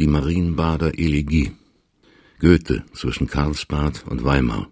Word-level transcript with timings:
Die 0.00 0.08
Marienbader 0.08 0.98
Elegie. 0.98 1.52
Goethe 2.40 2.82
zwischen 2.94 3.28
Karlsbad 3.28 4.02
und 4.08 4.24
Weimar. 4.24 4.68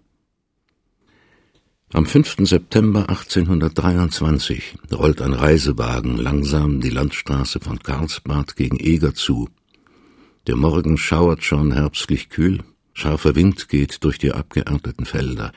Am 1.93 2.05
5. 2.05 2.39
September 2.39 3.07
1823 3.07 4.75
rollt 4.91 5.21
ein 5.21 5.31
Reisewagen 5.31 6.17
langsam 6.17 6.81
die 6.81 6.89
Landstraße 6.89 7.61
von 7.61 7.79
Karlsbad 7.79 8.57
gegen 8.57 8.77
Eger 8.81 9.13
zu. 9.13 9.47
Der 10.45 10.57
Morgen 10.57 10.97
schauert 10.97 11.45
schon 11.45 11.71
herbstlich 11.71 12.27
kühl, 12.27 12.59
scharfer 12.91 13.33
Wind 13.33 13.69
geht 13.69 14.03
durch 14.03 14.17
die 14.17 14.33
abgeernteten 14.33 15.05
Felder, 15.05 15.53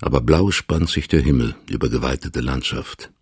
aber 0.00 0.22
blau 0.22 0.50
spannt 0.50 0.90
sich 0.90 1.06
der 1.06 1.20
Himmel 1.20 1.54
über 1.70 1.88
geweitete 1.88 2.40
Landschaft. 2.40 3.12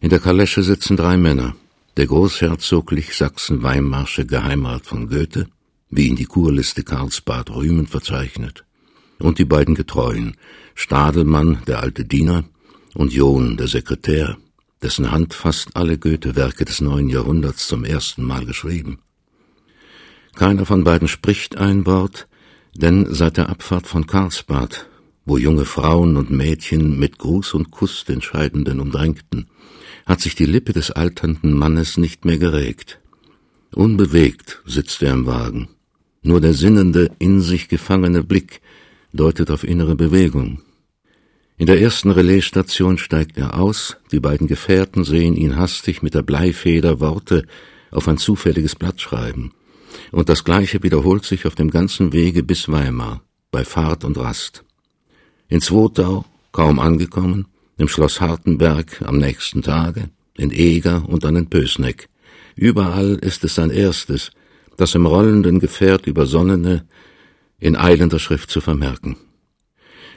In 0.00 0.08
der 0.08 0.20
Kalesche 0.20 0.62
sitzen 0.62 0.96
drei 0.96 1.18
Männer, 1.18 1.54
der 1.96 2.06
großherzoglich 2.06 3.16
Sachsen-Weimarsche 3.16 4.26
Geheimrat 4.26 4.86
von 4.86 5.08
Goethe, 5.08 5.48
wie 5.90 6.08
ihn 6.08 6.16
die 6.16 6.24
Kurliste 6.24 6.82
Karlsbad 6.82 7.50
rühmend 7.50 7.88
verzeichnet, 7.88 8.64
und 9.18 9.38
die 9.38 9.44
beiden 9.44 9.74
Getreuen, 9.74 10.36
Stadelmann, 10.74 11.62
der 11.66 11.80
alte 11.80 12.04
Diener, 12.04 12.44
und 12.94 13.12
John, 13.12 13.56
der 13.56 13.68
Sekretär, 13.68 14.36
dessen 14.82 15.10
Hand 15.10 15.34
fast 15.34 15.76
alle 15.76 15.98
Goethe-Werke 15.98 16.64
des 16.64 16.80
neuen 16.80 17.08
Jahrhunderts 17.08 17.68
zum 17.68 17.84
ersten 17.84 18.24
Mal 18.24 18.44
geschrieben. 18.44 18.98
Keiner 20.34 20.66
von 20.66 20.82
beiden 20.82 21.06
spricht 21.06 21.56
ein 21.56 21.86
Wort, 21.86 22.26
denn 22.74 23.06
seit 23.08 23.36
der 23.36 23.48
Abfahrt 23.50 23.86
von 23.86 24.06
Karlsbad, 24.06 24.88
wo 25.24 25.38
junge 25.38 25.64
Frauen 25.64 26.16
und 26.16 26.30
Mädchen 26.30 26.98
mit 26.98 27.18
Gruß 27.18 27.54
und 27.54 27.70
Kuss 27.70 28.04
den 28.04 28.20
Scheidenden 28.20 28.80
umdrängten, 28.80 29.46
hat 30.06 30.20
sich 30.20 30.34
die 30.34 30.46
Lippe 30.46 30.72
des 30.72 30.90
alternden 30.90 31.52
Mannes 31.52 31.96
nicht 31.96 32.24
mehr 32.24 32.38
geregt. 32.38 33.00
Unbewegt 33.74 34.62
sitzt 34.66 35.02
er 35.02 35.12
im 35.12 35.26
Wagen. 35.26 35.68
Nur 36.22 36.40
der 36.40 36.54
sinnende, 36.54 37.10
in 37.18 37.40
sich 37.40 37.68
gefangene 37.68 38.22
Blick 38.22 38.60
deutet 39.12 39.50
auf 39.50 39.64
innere 39.64 39.94
Bewegung. 39.94 40.60
In 41.56 41.66
der 41.66 41.80
ersten 41.80 42.10
Relaisstation 42.10 42.98
steigt 42.98 43.38
er 43.38 43.58
aus, 43.58 43.96
die 44.10 44.20
beiden 44.20 44.48
Gefährten 44.48 45.04
sehen 45.04 45.36
ihn 45.36 45.56
hastig 45.56 46.02
mit 46.02 46.14
der 46.14 46.22
Bleifeder 46.22 47.00
Worte 47.00 47.46
auf 47.90 48.08
ein 48.08 48.18
zufälliges 48.18 48.74
Blatt 48.74 49.00
schreiben. 49.00 49.52
Und 50.10 50.28
das 50.28 50.42
Gleiche 50.44 50.82
wiederholt 50.82 51.24
sich 51.24 51.46
auf 51.46 51.54
dem 51.54 51.70
ganzen 51.70 52.12
Wege 52.12 52.42
bis 52.42 52.68
Weimar, 52.68 53.22
bei 53.52 53.64
Fahrt 53.64 54.04
und 54.04 54.18
Rast. 54.18 54.64
In 55.48 55.60
Zwotau, 55.60 56.24
kaum 56.52 56.78
angekommen, 56.78 57.46
im 57.76 57.88
Schloss 57.88 58.20
Hartenberg 58.20 59.02
am 59.02 59.18
nächsten 59.18 59.62
Tage, 59.62 60.10
in 60.36 60.50
Eger 60.50 61.08
und 61.08 61.24
dann 61.24 61.36
in 61.36 61.50
Pösneck. 61.50 62.08
Überall 62.56 63.14
ist 63.20 63.44
es 63.44 63.56
sein 63.56 63.70
erstes, 63.70 64.30
das 64.76 64.94
im 64.94 65.06
rollenden 65.06 65.60
Gefährt 65.60 66.06
übersonnene, 66.06 66.86
in 67.58 67.76
eilender 67.76 68.18
Schrift 68.18 68.50
zu 68.50 68.60
vermerken. 68.60 69.16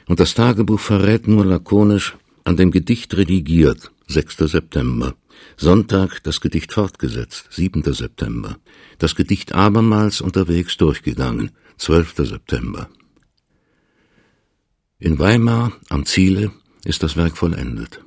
Und 0.06 0.20
das 0.20 0.34
Tagebuch 0.34 0.80
verrät 0.80 1.28
nur 1.28 1.44
lakonisch, 1.44 2.16
an 2.44 2.56
dem 2.56 2.70
Gedicht 2.70 3.14
redigiert, 3.16 3.90
6. 4.06 4.38
September. 4.38 5.14
Sonntag 5.56 6.22
das 6.22 6.40
Gedicht 6.40 6.72
fortgesetzt, 6.72 7.48
7. 7.50 7.82
September. 7.92 8.56
Das 8.98 9.14
Gedicht 9.14 9.54
abermals 9.54 10.20
unterwegs 10.20 10.76
durchgegangen, 10.78 11.50
12. 11.76 12.14
September. 12.16 12.88
In 15.00 15.20
Weimar 15.20 15.70
am 15.90 16.06
Ziele 16.06 16.50
ist 16.84 17.04
das 17.04 17.16
Werk 17.16 17.36
vollendet. 17.36 18.00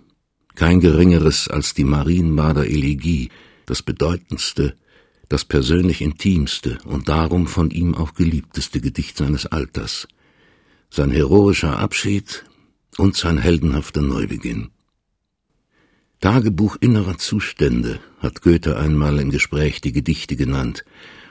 Kein 0.55 0.81
geringeres 0.81 1.47
als 1.47 1.73
die 1.73 1.85
Marienbader 1.85 2.65
Elegie, 2.67 3.29
das 3.65 3.81
bedeutendste, 3.81 4.75
das 5.29 5.45
persönlich 5.45 6.01
intimste 6.01 6.79
und 6.83 7.07
darum 7.07 7.47
von 7.47 7.71
ihm 7.71 7.95
auch 7.95 8.13
geliebteste 8.13 8.81
Gedicht 8.81 9.15
seines 9.15 9.45
Alters, 9.45 10.05
sein 10.89 11.11
heroischer 11.11 11.79
Abschied 11.79 12.43
und 12.97 13.15
sein 13.15 13.37
heldenhafter 13.37 14.01
Neubeginn. 14.01 14.71
Tagebuch 16.19 16.75
innerer 16.81 17.17
Zustände 17.17 18.01
hat 18.19 18.41
Goethe 18.41 18.77
einmal 18.77 19.17
im 19.19 19.29
Gespräch 19.29 19.79
die 19.79 19.93
Gedichte 19.93 20.35
genannt, 20.35 20.83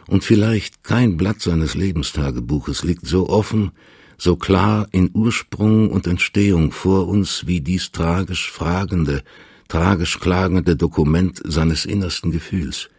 und 0.06 0.24
vielleicht 0.24 0.82
kein 0.82 1.18
Blatt 1.18 1.42
seines 1.42 1.74
Lebenstagebuches 1.74 2.82
liegt 2.82 3.06
so 3.06 3.28
offen, 3.28 3.72
so 4.20 4.36
klar 4.36 4.86
in 4.92 5.10
Ursprung 5.14 5.90
und 5.90 6.06
Entstehung 6.06 6.72
vor 6.72 7.08
uns 7.08 7.46
wie 7.46 7.62
dies 7.62 7.90
tragisch 7.90 8.50
fragende, 8.50 9.22
tragisch 9.66 10.20
klagende 10.20 10.76
Dokument 10.76 11.40
seines 11.42 11.86
innersten 11.86 12.30
Gefühls. 12.30 12.90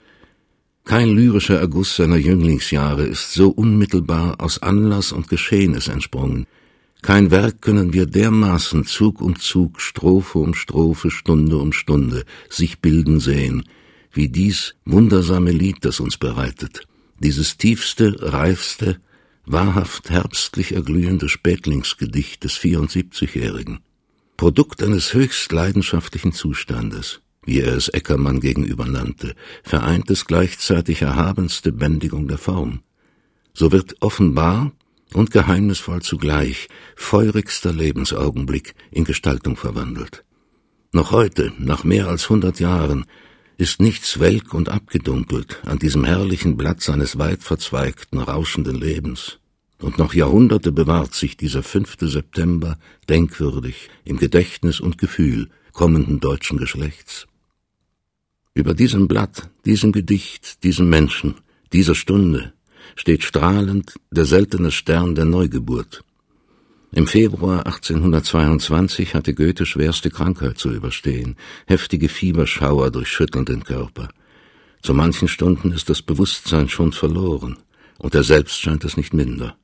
Kein 0.84 1.10
lyrischer 1.10 1.60
Erguss 1.60 1.96
seiner 1.96 2.18
Jünglingsjahre 2.18 3.04
ist 3.04 3.34
so 3.34 3.50
unmittelbar 3.50 4.42
aus 4.42 4.64
Anlass 4.64 5.12
und 5.12 5.28
Geschehnis 5.28 5.88
entsprungen. 5.90 6.48
Kein 7.04 7.30
Werk 7.30 7.62
können 7.62 7.94
wir 7.94 8.08
dermaßen 8.08 8.86
Zug 8.86 9.22
um 9.22 9.38
Zug, 9.38 9.80
Strophe 9.80 10.40
um 10.40 10.56
Strophe, 10.56 11.12
Stunde 11.12 11.58
um 11.58 11.72
Stunde 11.72 12.26
sich 12.50 12.80
bilden 12.80 13.20
sehen, 13.20 13.64
wie 14.12 14.28
dies 14.28 14.74
wundersame 14.86 15.52
Lied, 15.52 15.86
das 15.86 16.00
uns 16.00 16.18
bereitet, 16.18 16.88
dieses 17.20 17.58
tiefste, 17.58 18.16
reifste, 18.34 19.00
wahrhaft 19.46 20.10
herbstlich 20.10 20.74
erglühende 20.74 21.30
Spätlingsgedicht 21.30 22.44
des 22.44 22.58
74-Jährigen. 22.58 23.80
Produkt 24.38 24.82
eines 24.82 25.14
höchst 25.14 25.52
leidenschaftlichen 25.52 26.34
Zustandes, 26.34 27.22
wie 27.46 27.60
er 27.60 27.76
es 27.76 27.90
Eckermann 27.90 28.40
gegenüber 28.40 28.86
nannte, 28.86 29.36
vereint 29.64 30.10
es 30.10 30.26
gleichzeitig 30.26 31.02
erhabenste 31.02 31.72
Bändigung 31.72 32.28
der 32.28 32.38
Form. 32.38 32.82
So 33.54 33.72
wird 33.72 33.96
offenbar 34.02 34.72
und 35.14 35.32
geheimnisvoll 35.32 36.02
zugleich 36.02 36.70
feurigster 36.96 37.74
Lebensaugenblick 37.74 38.76
in 38.92 39.04
Gestaltung 39.04 39.58
verwandelt. 39.58 40.24
Noch 40.94 41.12
heute, 41.12 41.54
nach 41.58 41.84
mehr 41.84 42.08
als 42.08 42.30
hundert 42.30 42.60
Jahren, 42.60 43.06
ist 43.62 43.80
nichts 43.80 44.20
welk 44.20 44.56
und 44.56 44.70
abgedunkelt 44.70 45.60
an 45.66 45.78
diesem 45.78 46.04
herrlichen 46.04 46.58
Blatt 46.58 46.82
seines 46.82 47.20
weit 47.20 47.44
verzweigten, 47.44 48.18
rauschenden 48.18 48.76
Lebens. 48.76 49.38
Und 49.78 50.00
noch 50.00 50.16
Jahrhunderte 50.16 50.72
bewahrt 50.72 51.14
sich 51.14 51.38
dieser 51.38 51.62
5. 51.62 51.98
September 52.00 52.80
denkwürdig 53.08 53.92
im 54.04 54.18
Gedächtnis 54.18 54.80
und 54.80 54.98
Gefühl 54.98 55.52
kommenden 55.74 56.20
deutschen 56.20 56.58
Geschlechts. 56.58 57.28
Über 58.56 58.74
diesem 58.74 59.08
Blatt, 59.08 59.48
diesem 59.64 59.92
Gedicht, 59.92 60.64
diesem 60.64 60.90
Menschen, 60.90 61.36
dieser 61.72 61.94
Stunde 61.94 62.54
steht 62.96 63.24
strahlend 63.24 63.94
der 64.10 64.26
seltene 64.26 64.72
Stern 64.72 65.14
der 65.14 65.26
Neugeburt. 65.26 66.04
Im 66.94 67.08
Februar 67.08 67.66
1822 67.66 69.16
hatte 69.16 69.34
Goethe 69.34 69.66
schwerste 69.66 70.10
Krankheit 70.10 70.58
zu 70.58 70.72
überstehen, 70.72 71.38
heftige 71.66 72.10
Fieberschauer 72.10 72.92
durchschütteln 72.92 73.46
den 73.46 73.64
Körper. 73.64 74.10
Zu 74.82 74.94
manchen 74.94 75.30
Stunden 75.30 75.72
ist 75.72 75.90
das 75.90 76.02
Bewusstsein 76.02 76.68
schon 76.68 76.92
verloren, 76.92 77.58
und 77.98 78.14
er 78.14 78.24
selbst 78.24 78.60
scheint 78.60 78.84
es 78.84 78.98
nicht 78.98 79.14
minder. 79.14 79.56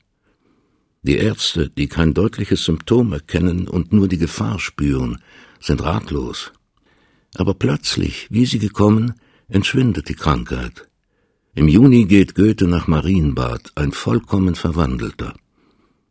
Die 1.02 1.18
Ärzte, 1.18 1.68
die 1.68 1.86
kein 1.86 2.14
deutliches 2.14 2.64
Symptom 2.64 3.12
erkennen 3.12 3.68
und 3.68 3.92
nur 3.92 4.08
die 4.08 4.18
Gefahr 4.18 4.58
spüren, 4.58 5.18
sind 5.60 5.82
ratlos. 5.82 6.52
Aber 7.34 7.52
plötzlich, 7.52 8.26
wie 8.30 8.46
sie 8.46 8.58
gekommen, 8.58 9.12
entschwindet 9.48 10.08
die 10.08 10.14
Krankheit. 10.14 10.88
Im 11.54 11.68
Juni 11.68 12.06
geht 12.06 12.34
Goethe 12.34 12.66
nach 12.66 12.86
Marienbad, 12.86 13.72
ein 13.74 13.92
vollkommen 13.92 14.54
verwandelter. 14.54 15.34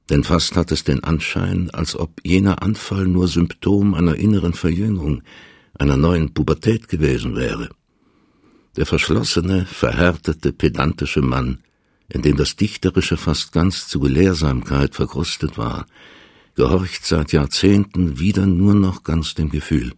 Denn 0.10 0.24
fast 0.24 0.56
hat 0.56 0.72
es 0.72 0.84
den 0.84 1.04
Anschein, 1.04 1.70
als 1.72 1.96
ob 1.96 2.22
jener 2.24 2.62
Anfall 2.62 3.06
nur 3.06 3.28
Symptom 3.28 3.94
einer 3.94 4.16
inneren 4.16 4.54
Verjüngung, 4.54 5.22
einer 5.78 5.98
neuen 5.98 6.34
Pubertät 6.34 6.88
gewesen 6.88 7.36
wäre. 7.36 7.70
Der 8.78 8.86
verschlossene, 8.86 9.66
verhärtete, 9.66 10.54
pedantische 10.54 11.22
Mann 11.22 11.60
in 12.10 12.22
dem 12.22 12.38
das 12.38 12.56
Dichterische 12.56 13.18
fast 13.18 13.52
ganz 13.52 13.88
zu 13.88 14.00
Gelehrsamkeit 14.00 14.96
verkrustet 14.96 15.58
war, 15.58 15.86
gehorcht 16.56 17.06
seit 17.06 17.32
Jahrzehnten 17.34 18.20
wieder 18.20 18.46
nur 18.46 18.74
noch 18.74 19.04
ganz 19.04 19.36
dem 19.36 19.50
Gefühl. 19.50 19.94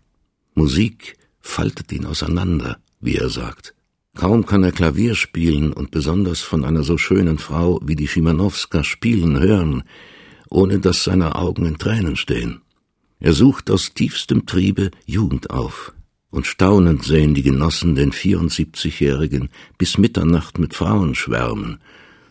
Musik 0.55 1.17
faltet 1.39 1.91
ihn 1.91 2.05
auseinander, 2.05 2.79
wie 2.99 3.15
er 3.15 3.29
sagt. 3.29 3.75
Kaum 4.15 4.45
kann 4.45 4.63
er 4.63 4.71
Klavier 4.71 5.15
spielen 5.15 5.71
und 5.71 5.91
besonders 5.91 6.41
von 6.41 6.65
einer 6.65 6.83
so 6.83 6.97
schönen 6.97 7.37
Frau 7.37 7.79
wie 7.83 7.95
die 7.95 8.07
Schimanowska 8.07 8.83
spielen 8.83 9.39
hören, 9.39 9.83
ohne 10.49 10.79
dass 10.79 11.03
seine 11.03 11.35
Augen 11.35 11.65
in 11.65 11.77
Tränen 11.77 12.15
stehen. 12.15 12.61
Er 13.19 13.33
sucht 13.33 13.69
aus 13.69 13.93
tiefstem 13.93 14.45
Triebe 14.45 14.91
Jugend 15.05 15.49
auf, 15.49 15.93
und 16.31 16.47
staunend 16.47 17.03
sehen 17.03 17.33
die 17.33 17.43
Genossen 17.43 17.95
den 17.95 18.11
74-Jährigen 18.11 19.49
bis 19.77 19.97
Mitternacht 19.97 20.59
mit 20.59 20.73
Frauen 20.73 21.15
schwärmen, 21.15 21.79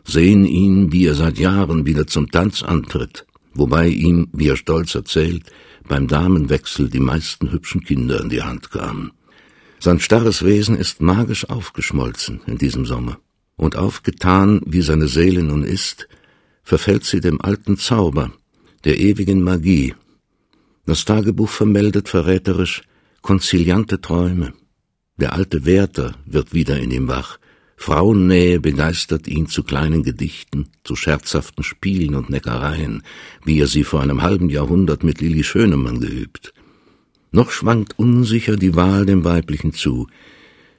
sehen 0.04 0.44
ihn, 0.46 0.92
wie 0.92 1.06
er 1.06 1.14
seit 1.14 1.38
Jahren 1.38 1.86
wieder 1.86 2.06
zum 2.06 2.30
Tanz 2.30 2.62
antritt, 2.62 3.26
wobei 3.54 3.88
ihm, 3.88 4.28
wie 4.32 4.48
er 4.48 4.56
stolz 4.56 4.94
erzählt, 4.94 5.44
beim 5.86 6.08
Damenwechsel 6.08 6.88
die 6.88 7.00
meisten 7.00 7.52
hübschen 7.52 7.82
Kinder 7.82 8.20
in 8.20 8.28
die 8.28 8.42
Hand 8.42 8.70
kamen. 8.70 9.12
Sein 9.80 10.00
starres 10.00 10.44
Wesen 10.44 10.76
ist 10.76 11.00
magisch 11.00 11.48
aufgeschmolzen 11.48 12.40
in 12.46 12.58
diesem 12.58 12.84
Sommer. 12.84 13.18
Und 13.56 13.76
aufgetan, 13.76 14.60
wie 14.66 14.82
seine 14.82 15.08
Seele 15.08 15.42
nun 15.42 15.62
ist, 15.62 16.08
verfällt 16.62 17.04
sie 17.04 17.20
dem 17.20 17.40
alten 17.40 17.76
Zauber, 17.76 18.32
der 18.84 18.98
ewigen 18.98 19.42
Magie. 19.42 19.94
Das 20.86 21.04
Tagebuch 21.04 21.48
vermeldet 21.48 22.08
verräterisch 22.08 22.82
konziliante 23.22 24.00
Träume. 24.00 24.52
Der 25.16 25.32
alte 25.32 25.64
Wärter 25.64 26.14
wird 26.24 26.54
wieder 26.54 26.78
in 26.78 26.90
ihm 26.90 27.08
wach, 27.08 27.38
Frauennähe 27.76 28.58
begeistert 28.58 29.28
ihn 29.28 29.46
zu 29.46 29.62
kleinen 29.62 30.02
Gedichten, 30.02 30.68
zu 30.82 30.96
scherzhaften 30.96 31.62
Spielen 31.62 32.16
und 32.16 32.28
Neckereien, 32.28 33.02
wie 33.44 33.60
er 33.60 33.68
sie 33.68 33.84
vor 33.84 34.02
einem 34.02 34.22
halben 34.22 34.50
Jahrhundert 34.50 35.04
mit 35.04 35.20
Lili 35.20 35.44
Schönemann 35.44 36.00
geübt. 36.00 36.52
Noch 37.30 37.50
schwankt 37.50 37.98
unsicher 37.98 38.56
die 38.56 38.74
Wahl 38.74 39.04
dem 39.06 39.24
Weiblichen 39.24 39.72
zu. 39.72 40.06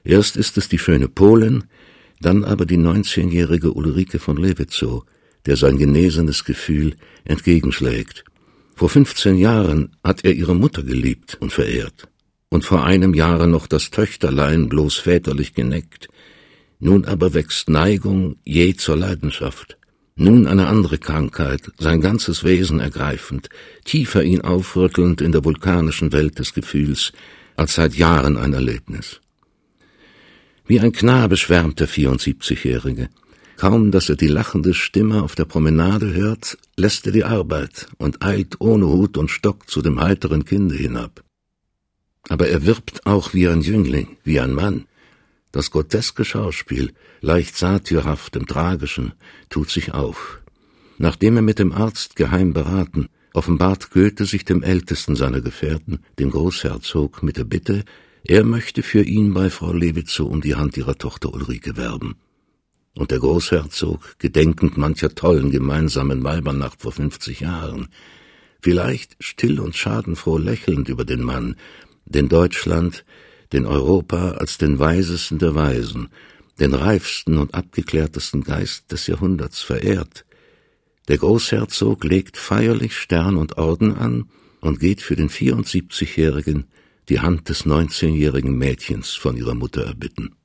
Erst 0.04 0.36
ist 0.36 0.58
es 0.58 0.68
die 0.68 0.78
schöne 0.78 1.08
Polin, 1.08 1.64
dann 2.20 2.44
aber 2.44 2.66
die 2.66 2.76
neunzehnjährige 2.76 3.72
Ulrike 3.72 4.18
von 4.18 4.36
Lewitzow, 4.36 5.04
der 5.46 5.56
sein 5.56 5.78
genesenes 5.78 6.44
Gefühl 6.44 6.96
entgegenschlägt. 7.24 8.24
Vor 8.74 8.88
fünfzehn 8.88 9.36
Jahren 9.36 9.96
hat 10.02 10.24
er 10.24 10.32
ihre 10.32 10.54
Mutter 10.54 10.82
geliebt 10.82 11.36
und 11.40 11.52
verehrt, 11.52 12.08
und 12.48 12.64
vor 12.64 12.84
einem 12.84 13.14
Jahre 13.14 13.46
noch 13.46 13.66
das 13.66 13.90
Töchterlein 13.90 14.68
bloß 14.68 14.96
väterlich 14.96 15.54
geneckt, 15.54 16.08
nun 16.78 17.04
aber 17.04 17.34
wächst 17.34 17.68
Neigung 17.68 18.36
je 18.44 18.74
zur 18.74 18.96
Leidenschaft. 18.96 19.76
Nun 20.22 20.46
eine 20.46 20.66
andere 20.66 20.98
Krankheit, 20.98 21.72
sein 21.78 22.02
ganzes 22.02 22.44
Wesen 22.44 22.78
ergreifend, 22.78 23.48
tiefer 23.86 24.22
ihn 24.22 24.42
aufrüttelnd 24.42 25.22
in 25.22 25.32
der 25.32 25.46
vulkanischen 25.46 26.12
Welt 26.12 26.38
des 26.38 26.52
Gefühls, 26.52 27.14
als 27.56 27.76
seit 27.76 27.94
Jahren 27.94 28.36
ein 28.36 28.52
Erlebnis. 28.52 29.22
Wie 30.66 30.78
ein 30.78 30.92
Knabe 30.92 31.38
schwärmt 31.38 31.80
der 31.80 31.88
74-Jährige. 31.88 33.08
Kaum, 33.56 33.92
dass 33.92 34.10
er 34.10 34.16
die 34.16 34.26
lachende 34.26 34.74
Stimme 34.74 35.22
auf 35.22 35.36
der 35.36 35.46
Promenade 35.46 36.12
hört, 36.12 36.58
lässt 36.76 37.06
er 37.06 37.12
die 37.12 37.24
Arbeit 37.24 37.86
und 37.96 38.22
eilt 38.22 38.60
ohne 38.60 38.88
Hut 38.88 39.16
und 39.16 39.30
Stock 39.30 39.70
zu 39.70 39.80
dem 39.80 40.02
heiteren 40.02 40.44
Kinde 40.44 40.74
hinab. 40.74 41.24
Aber 42.28 42.46
er 42.46 42.66
wirbt 42.66 43.06
auch 43.06 43.32
wie 43.32 43.48
ein 43.48 43.62
Jüngling, 43.62 44.18
wie 44.22 44.38
ein 44.38 44.52
Mann. 44.52 44.84
Das 45.52 45.70
groteske 45.70 46.24
Schauspiel, 46.24 46.92
leicht 47.20 47.56
satyrhaft 47.56 48.36
im 48.36 48.46
Tragischen, 48.46 49.14
tut 49.48 49.70
sich 49.70 49.92
auf. 49.92 50.40
Nachdem 50.98 51.36
er 51.36 51.42
mit 51.42 51.58
dem 51.58 51.72
Arzt 51.72 52.14
geheim 52.14 52.52
beraten, 52.52 53.08
offenbart 53.34 53.90
Goethe 53.90 54.26
sich 54.26 54.44
dem 54.44 54.62
ältesten 54.62 55.16
seiner 55.16 55.40
Gefährten, 55.40 56.00
dem 56.18 56.30
Großherzog, 56.30 57.22
mit 57.22 57.36
der 57.36 57.44
Bitte, 57.44 57.84
er 58.22 58.44
möchte 58.44 58.82
für 58.82 59.02
ihn 59.02 59.32
bei 59.32 59.50
Frau 59.50 59.72
Lewitzow 59.72 60.30
um 60.30 60.40
die 60.40 60.54
Hand 60.54 60.76
ihrer 60.76 60.96
Tochter 60.96 61.32
Ulrike 61.32 61.76
werben. 61.76 62.16
Und 62.94 63.10
der 63.10 63.18
Großherzog, 63.18 64.18
gedenkend 64.18 64.76
mancher 64.76 65.14
tollen 65.14 65.50
gemeinsamen 65.50 66.22
Weibernacht 66.22 66.82
vor 66.82 66.92
fünfzig 66.92 67.40
Jahren, 67.40 67.88
vielleicht 68.60 69.16
still 69.20 69.58
und 69.58 69.74
schadenfroh 69.74 70.38
lächelnd 70.38 70.88
über 70.88 71.04
den 71.04 71.22
Mann, 71.22 71.56
den 72.04 72.28
Deutschland 72.28 73.04
den 73.52 73.66
Europa 73.66 74.32
als 74.32 74.58
den 74.58 74.78
weisesten 74.78 75.38
der 75.38 75.54
Weisen, 75.54 76.08
den 76.58 76.74
reifsten 76.74 77.38
und 77.38 77.54
abgeklärtesten 77.54 78.42
Geist 78.42 78.92
des 78.92 79.06
Jahrhunderts 79.06 79.60
verehrt. 79.60 80.24
Der 81.08 81.18
Großherzog 81.18 82.04
legt 82.04 82.36
feierlich 82.36 82.96
Stern 82.96 83.36
und 83.36 83.58
Orden 83.58 83.96
an 83.96 84.28
und 84.60 84.78
geht 84.78 85.00
für 85.00 85.16
den 85.16 85.30
74-Jährigen 85.30 86.66
die 87.08 87.20
Hand 87.20 87.48
des 87.48 87.64
19-jährigen 87.64 88.56
Mädchens 88.56 89.10
von 89.10 89.36
ihrer 89.36 89.54
Mutter 89.54 89.84
erbitten. 89.84 90.36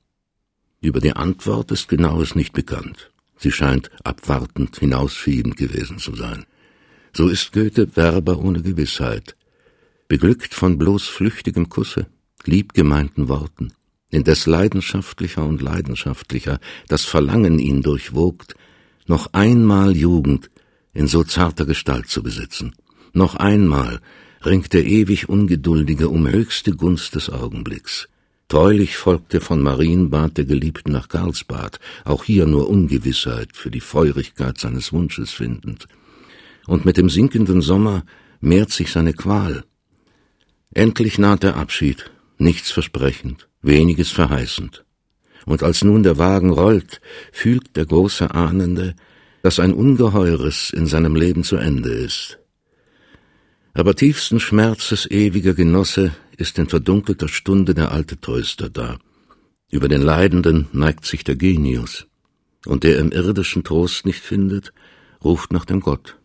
Über 0.81 0.99
die 0.99 1.13
Antwort 1.13 1.71
ist 1.71 1.87
genaues 1.89 2.35
nicht 2.35 2.53
bekannt. 2.53 3.11
Sie 3.37 3.51
scheint 3.51 3.91
abwartend, 4.03 4.79
hinausschiebend 4.79 5.57
gewesen 5.57 5.99
zu 5.99 6.15
sein. 6.15 6.45
So 7.13 7.27
ist 7.27 7.51
Goethe 7.53 7.95
Werber 7.95 8.39
ohne 8.39 8.61
Gewissheit, 8.61 9.35
beglückt 10.07 10.53
von 10.53 10.77
bloß 10.77 11.07
flüchtigem 11.07 11.69
Kusse, 11.69 12.07
liebgemeinten 12.47 13.27
Worten, 13.27 13.73
indes 14.09 14.45
leidenschaftlicher 14.45 15.45
und 15.45 15.61
leidenschaftlicher 15.61 16.59
das 16.87 17.05
Verlangen 17.05 17.59
ihn 17.59 17.81
durchwogt, 17.81 18.55
noch 19.07 19.33
einmal 19.33 19.95
Jugend 19.95 20.49
in 20.93 21.07
so 21.07 21.23
zarter 21.23 21.65
Gestalt 21.65 22.07
zu 22.07 22.23
besitzen. 22.23 22.73
Noch 23.13 23.35
einmal 23.35 23.99
ringt 24.45 24.73
der 24.73 24.85
ewig 24.85 25.29
Ungeduldige 25.29 26.09
um 26.09 26.27
höchste 26.27 26.71
Gunst 26.75 27.15
des 27.15 27.29
Augenblicks. 27.29 28.07
Treulich 28.47 28.95
folgte 28.95 29.41
von 29.41 29.61
Marienbad 29.61 30.37
der 30.37 30.45
Geliebten 30.45 30.91
nach 30.91 31.09
Karlsbad, 31.09 31.79
auch 32.03 32.23
hier 32.23 32.45
nur 32.45 32.69
Ungewissheit 32.69 33.49
für 33.53 33.71
die 33.71 33.79
Feurigkeit 33.79 34.59
seines 34.59 34.93
Wunsches 34.93 35.31
findend. 35.31 35.87
Und 36.67 36.85
mit 36.85 36.97
dem 36.97 37.09
sinkenden 37.09 37.61
Sommer 37.61 38.05
mehrt 38.41 38.71
sich 38.71 38.91
seine 38.91 39.13
Qual. 39.13 39.63
Endlich 40.73 41.17
naht 41.17 41.41
der 41.41 41.55
Abschied, 41.55 42.11
nichts 42.37 42.71
versprechend, 42.71 43.47
weniges 43.61 44.11
verheißend. 44.11 44.85
Und 45.45 45.63
als 45.63 45.83
nun 45.83 46.03
der 46.03 46.17
Wagen 46.17 46.51
rollt, 46.51 47.01
fühlt 47.31 47.75
der 47.75 47.85
große 47.85 48.33
Ahnende, 48.33 48.95
dass 49.43 49.59
ein 49.59 49.73
Ungeheures 49.73 50.71
in 50.71 50.87
seinem 50.87 51.15
Leben 51.15 51.43
zu 51.43 51.57
Ende 51.57 51.91
ist. 51.91 52.39
Aber 53.73 53.95
tiefsten 53.95 54.39
Schmerzes 54.39 55.05
ewiger 55.11 55.53
Genosse 55.53 56.15
ist 56.37 56.57
in 56.57 56.67
verdunkelter 56.67 57.27
Stunde 57.27 57.73
der 57.73 57.91
alte 57.91 58.19
Tröster 58.19 58.69
da. 58.69 58.97
Über 59.69 59.87
den 59.87 60.01
Leidenden 60.01 60.67
neigt 60.71 61.05
sich 61.05 61.23
der 61.23 61.35
Genius, 61.35 62.07
und 62.65 62.83
der 62.83 62.97
im 62.99 63.11
irdischen 63.11 63.63
Trost 63.63 64.05
nicht 64.05 64.21
findet, 64.21 64.73
ruft 65.23 65.51
nach 65.51 65.65
dem 65.65 65.81
Gott. 65.81 66.17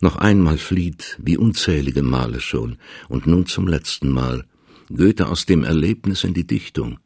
Noch 0.00 0.16
einmal 0.16 0.56
flieht, 0.56 1.18
wie 1.20 1.36
unzählige 1.36 2.02
Male 2.02 2.40
schon, 2.40 2.78
und 3.08 3.26
nun 3.26 3.46
zum 3.46 3.68
letzten 3.68 4.10
Mal, 4.10 4.46
Goethe 4.94 5.28
aus 5.28 5.46
dem 5.46 5.64
Erlebnis 5.64 6.24
in 6.24 6.34
die 6.34 6.46
Dichtung, 6.46 6.98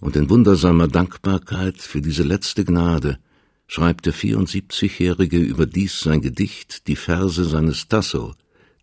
und 0.00 0.16
in 0.16 0.28
wundersamer 0.28 0.88
Dankbarkeit 0.88 1.78
für 1.80 2.02
diese 2.02 2.24
letzte 2.24 2.64
Gnade 2.64 3.18
schreibt 3.66 4.04
der 4.04 4.12
74-Jährige 4.12 5.38
über 5.38 5.64
dies 5.64 6.00
sein 6.00 6.20
Gedicht 6.20 6.88
die 6.88 6.96
Verse 6.96 7.42
seines 7.44 7.88
Tasso, 7.88 8.34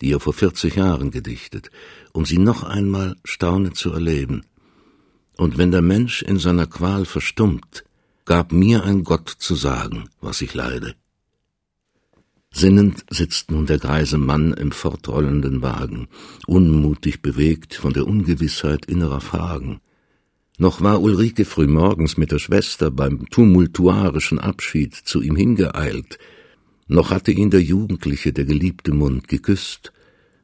die 0.01 0.11
er 0.11 0.19
vor 0.19 0.33
40 0.33 0.75
Jahren 0.75 1.11
gedichtet, 1.11 1.69
um 2.11 2.25
sie 2.25 2.39
noch 2.39 2.63
einmal 2.63 3.15
staunend 3.23 3.77
zu 3.77 3.91
erleben. 3.91 4.43
Und 5.37 5.59
wenn 5.59 5.71
der 5.71 5.83
Mensch 5.83 6.23
in 6.23 6.39
seiner 6.39 6.65
Qual 6.65 7.05
verstummt, 7.05 7.83
gab 8.25 8.51
mir 8.51 8.83
ein 8.83 9.03
Gott 9.03 9.29
zu 9.29 9.55
sagen, 9.55 10.09
was 10.21 10.41
ich 10.41 10.53
leide. 10.53 10.95
Sinnend 12.53 13.05
sitzt 13.09 13.49
nun 13.49 13.65
der 13.65 13.79
greise 13.79 14.17
Mann 14.17 14.53
im 14.53 14.71
fortrollenden 14.71 15.61
Wagen, 15.61 16.07
unmutig 16.47 17.21
bewegt 17.21 17.75
von 17.75 17.93
der 17.93 18.05
Ungewissheit 18.05 18.85
innerer 18.85 19.21
Fragen. 19.21 19.79
Noch 20.57 20.81
war 20.81 21.01
Ulrike 21.01 21.45
frühmorgens 21.45 22.17
mit 22.17 22.31
der 22.31 22.39
Schwester 22.39 22.91
beim 22.91 23.25
tumultuarischen 23.29 24.37
Abschied 24.37 24.93
zu 24.93 25.21
ihm 25.21 25.35
hingeeilt, 25.35 26.19
noch 26.91 27.09
hatte 27.09 27.31
ihn 27.31 27.49
der 27.49 27.63
Jugendliche, 27.63 28.33
der 28.33 28.43
geliebte 28.43 28.93
Mund, 28.93 29.29
geküsst, 29.29 29.93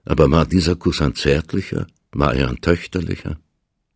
aber 0.06 0.32
war 0.32 0.46
dieser 0.46 0.78
Kuss 0.78 1.02
ein 1.02 1.14
zärtlicher, 1.14 1.88
war 2.14 2.34
er 2.34 2.48
ein 2.48 2.62
töchterlicher? 2.62 3.38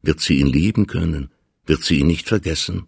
Wird 0.01 0.19
sie 0.19 0.41
ihn 0.41 0.47
lieben 0.47 0.85
können? 0.85 1.29
Wird 1.65 1.85
sie 1.85 1.99
ihn 1.99 2.07
nicht 2.07 2.27
vergessen? 2.27 2.87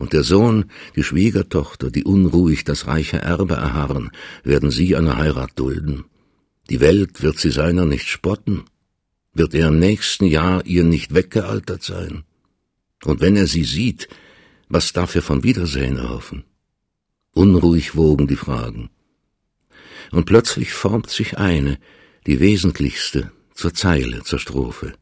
Und 0.00 0.14
der 0.14 0.22
Sohn, 0.22 0.64
die 0.96 1.02
Schwiegertochter, 1.02 1.90
die 1.90 2.04
unruhig 2.04 2.64
das 2.64 2.86
reiche 2.86 3.18
Erbe 3.18 3.56
erharren, 3.56 4.10
werden 4.42 4.70
sie 4.70 4.96
eine 4.96 5.18
Heirat 5.18 5.50
dulden. 5.56 6.06
Die 6.70 6.80
Welt 6.80 7.22
wird 7.22 7.38
sie 7.38 7.50
seiner 7.50 7.84
nicht 7.84 8.08
spotten. 8.08 8.64
Wird 9.34 9.52
er 9.52 9.68
im 9.68 9.78
nächsten 9.78 10.24
Jahr 10.24 10.64
ihr 10.64 10.84
nicht 10.84 11.12
weggealtert 11.12 11.82
sein? 11.82 12.24
Und 13.04 13.20
wenn 13.20 13.36
er 13.36 13.46
sie 13.46 13.62
sieht, 13.62 14.08
was 14.70 14.94
darf 14.94 15.14
er 15.16 15.20
von 15.20 15.42
Wiedersehen 15.42 15.98
erhoffen? 15.98 16.44
Unruhig 17.34 17.94
wogen 17.94 18.26
die 18.26 18.36
Fragen. 18.36 18.88
Und 20.12 20.24
plötzlich 20.24 20.72
formt 20.72 21.10
sich 21.10 21.36
eine, 21.36 21.78
die 22.26 22.40
wesentlichste, 22.40 23.32
zur 23.52 23.74
Zeile, 23.74 24.22
zur 24.22 24.38
Strophe. 24.38 24.94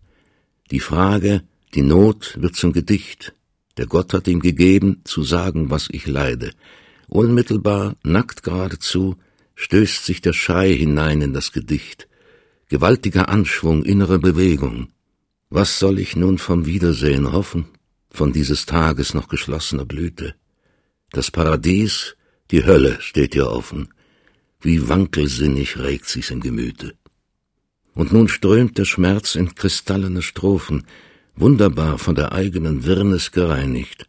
Die 0.73 0.81
Frage, 0.81 1.45
die 1.75 1.83
Not 1.83 2.37
wird 2.41 2.57
zum 2.57 2.73
Gedicht, 2.73 3.33
der 3.79 3.87
Gott 3.87 4.13
hat 4.13 4.29
ihm 4.29 4.41
gegeben, 4.41 5.01
zu 5.05 5.23
sagen, 5.23 5.71
was 5.71 5.89
ich 5.91 6.07
leide. 6.07 6.51
Unmittelbar, 7.07 7.97
nackt 8.03 8.43
geradezu, 8.43 9.17
stößt 9.55 10.05
sich 10.05 10.21
der 10.21 10.33
Schrei 10.33 10.75
hinein 10.75 11.23
in 11.23 11.33
das 11.33 11.53
Gedicht. 11.53 12.09
Gewaltiger 12.69 13.29
Anschwung, 13.29 13.85
innere 13.85 14.19
Bewegung. 14.19 14.89
Was 15.49 15.79
soll 15.79 15.99
ich 15.99 16.17
nun 16.17 16.39
vom 16.39 16.67
Wiedersehen 16.67 17.33
hoffen, 17.33 17.67
von 18.11 18.33
dieses 18.33 18.67
Tages 18.67 19.15
noch 19.15 19.29
geschlossener 19.29 19.87
Blüte? 19.87 20.35
Das 21.11 21.31
Paradies, 21.31 22.17
die 22.51 22.65
Hölle 22.65 23.01
steht 23.01 23.35
ihr 23.35 23.49
offen. 23.49 23.89
Wie 24.61 24.89
wankelsinnig 24.89 25.79
regt 25.79 26.07
sich's 26.07 26.31
im 26.31 26.41
Gemüte. 26.41 26.95
Und 27.95 28.13
nun 28.13 28.29
strömt 28.29 28.77
der 28.77 28.85
Schmerz 28.85 29.35
in 29.35 29.55
kristallene 29.55 30.23
Strophen, 30.23 30.85
wunderbar 31.41 31.99
von 31.99 32.15
der 32.15 32.33
eigenen 32.33 32.85
Wirrnis 32.85 33.33
gereinigt. 33.33 34.07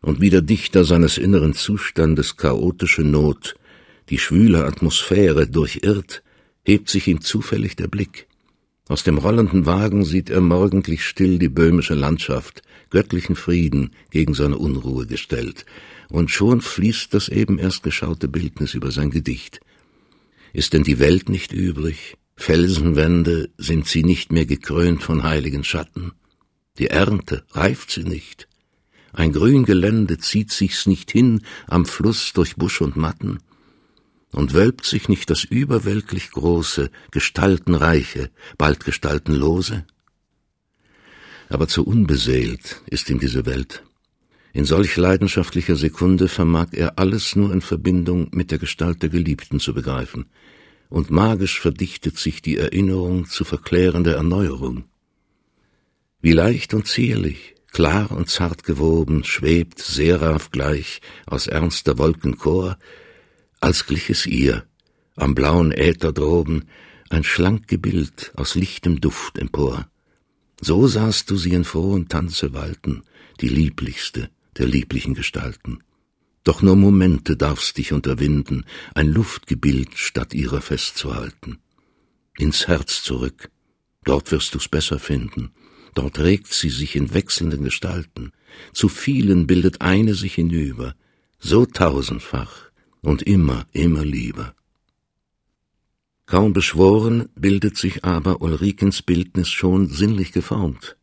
Und 0.00 0.20
wie 0.20 0.30
der 0.30 0.42
Dichter 0.42 0.84
seines 0.84 1.18
inneren 1.18 1.54
Zustandes 1.54 2.36
chaotische 2.36 3.02
Not, 3.02 3.54
die 4.10 4.18
schwüle 4.18 4.64
Atmosphäre 4.64 5.46
durchirrt, 5.46 6.22
hebt 6.64 6.88
sich 6.88 7.08
ihm 7.08 7.20
zufällig 7.20 7.76
der 7.76 7.88
Blick. 7.88 8.26
Aus 8.88 9.04
dem 9.04 9.18
rollenden 9.18 9.66
Wagen 9.66 10.04
sieht 10.04 10.30
er 10.30 10.40
morgendlich 10.40 11.04
still 11.04 11.38
die 11.38 11.48
böhmische 11.48 11.94
Landschaft, 11.94 12.62
göttlichen 12.90 13.36
Frieden 13.36 13.90
gegen 14.10 14.34
seine 14.34 14.56
Unruhe 14.56 15.06
gestellt, 15.06 15.66
und 16.08 16.30
schon 16.30 16.62
fließt 16.62 17.12
das 17.12 17.28
eben 17.28 17.58
erst 17.58 17.82
geschaute 17.82 18.28
Bildnis 18.28 18.72
über 18.72 18.90
sein 18.90 19.10
Gedicht. 19.10 19.60
Ist 20.54 20.72
denn 20.72 20.84
die 20.84 20.98
Welt 20.98 21.28
nicht 21.28 21.52
übrig? 21.52 22.16
Felsenwände, 22.36 23.50
sind 23.58 23.86
sie 23.86 24.04
nicht 24.04 24.32
mehr 24.32 24.46
gekrönt 24.46 25.02
von 25.02 25.22
heiligen 25.22 25.64
Schatten? 25.64 26.12
Die 26.78 26.88
Ernte, 26.88 27.44
reift 27.52 27.90
sie 27.90 28.04
nicht? 28.04 28.48
Ein 29.12 29.32
grün 29.32 29.64
Gelände 29.64 30.18
zieht 30.18 30.52
sich's 30.52 30.86
nicht 30.86 31.10
hin 31.10 31.42
am 31.66 31.86
Fluss 31.86 32.32
durch 32.32 32.56
Busch 32.56 32.80
und 32.80 32.96
Matten? 32.96 33.38
Und 34.30 34.54
wölbt 34.54 34.84
sich 34.84 35.08
nicht 35.08 35.30
das 35.30 35.42
überweltlich 35.42 36.30
große, 36.30 36.90
gestaltenreiche, 37.10 38.30
bald 38.58 38.84
gestaltenlose? 38.84 39.86
Aber 41.48 41.66
zu 41.66 41.84
unbeseelt 41.84 42.82
ist 42.86 43.08
ihm 43.08 43.18
diese 43.18 43.46
Welt. 43.46 43.82
In 44.52 44.64
solch 44.64 44.96
leidenschaftlicher 44.96 45.76
Sekunde 45.76 46.28
vermag 46.28 46.68
er 46.72 46.98
alles 46.98 47.36
nur 47.36 47.52
in 47.52 47.60
Verbindung 47.60 48.28
mit 48.32 48.50
der 48.50 48.58
Gestalt 48.58 49.02
der 49.02 49.08
Geliebten 49.08 49.60
zu 49.60 49.74
begreifen, 49.74 50.26
und 50.90 51.10
magisch 51.10 51.60
verdichtet 51.60 52.18
sich 52.18 52.40
die 52.40 52.56
Erinnerung 52.56 53.26
zu 53.26 53.44
verklärender 53.44 54.14
Erneuerung. 54.14 54.84
Wie 56.20 56.32
leicht 56.32 56.74
und 56.74 56.88
zierlich, 56.88 57.54
klar 57.70 58.10
und 58.10 58.28
zart 58.28 58.64
gewoben, 58.64 59.22
schwebt 59.22 59.78
Seraph 59.78 60.50
gleich 60.50 61.00
aus 61.26 61.46
ernster 61.46 61.96
Wolkenchor, 61.96 62.76
als 63.60 63.86
glich 63.86 64.10
es 64.10 64.26
ihr, 64.26 64.66
am 65.14 65.36
blauen 65.36 65.70
Äther 65.70 66.12
droben, 66.12 66.64
ein 67.08 67.22
schlank 67.22 67.68
Gebild 67.68 68.32
aus 68.34 68.56
lichtem 68.56 69.00
Duft 69.00 69.38
empor. 69.38 69.88
So 70.60 70.88
sahst 70.88 71.30
du 71.30 71.36
sie 71.36 71.52
in 71.52 71.64
frohem 71.64 72.08
Tanze 72.08 72.52
walten, 72.52 73.04
die 73.40 73.48
lieblichste 73.48 74.28
der 74.56 74.66
lieblichen 74.66 75.14
Gestalten. 75.14 75.84
Doch 76.42 76.62
nur 76.62 76.74
Momente 76.74 77.36
darfst 77.36 77.78
dich 77.78 77.92
unterwinden, 77.92 78.64
ein 78.94 79.06
Luftgebild 79.06 79.96
statt 79.96 80.34
ihrer 80.34 80.62
festzuhalten. 80.62 81.58
Ins 82.38 82.66
Herz 82.66 83.02
zurück, 83.04 83.50
dort 84.04 84.32
wirst 84.32 84.54
du's 84.54 84.68
besser 84.68 84.98
finden, 84.98 85.52
dort 85.94 86.18
regt 86.18 86.52
sie 86.52 86.70
sich 86.70 86.96
in 86.96 87.14
wechselnden 87.14 87.64
Gestalten, 87.64 88.32
zu 88.72 88.88
vielen 88.88 89.46
bildet 89.46 89.80
eine 89.80 90.14
sich 90.14 90.34
hinüber, 90.34 90.94
so 91.38 91.66
tausendfach 91.66 92.70
und 93.00 93.22
immer, 93.22 93.66
immer 93.72 94.04
lieber. 94.04 94.54
Kaum 96.26 96.52
beschworen, 96.52 97.30
bildet 97.36 97.76
sich 97.76 98.04
aber 98.04 98.42
Ulrikens 98.42 99.00
Bildnis 99.00 99.48
schon 99.48 99.88
sinnlich 99.88 100.32
geformt. 100.32 100.96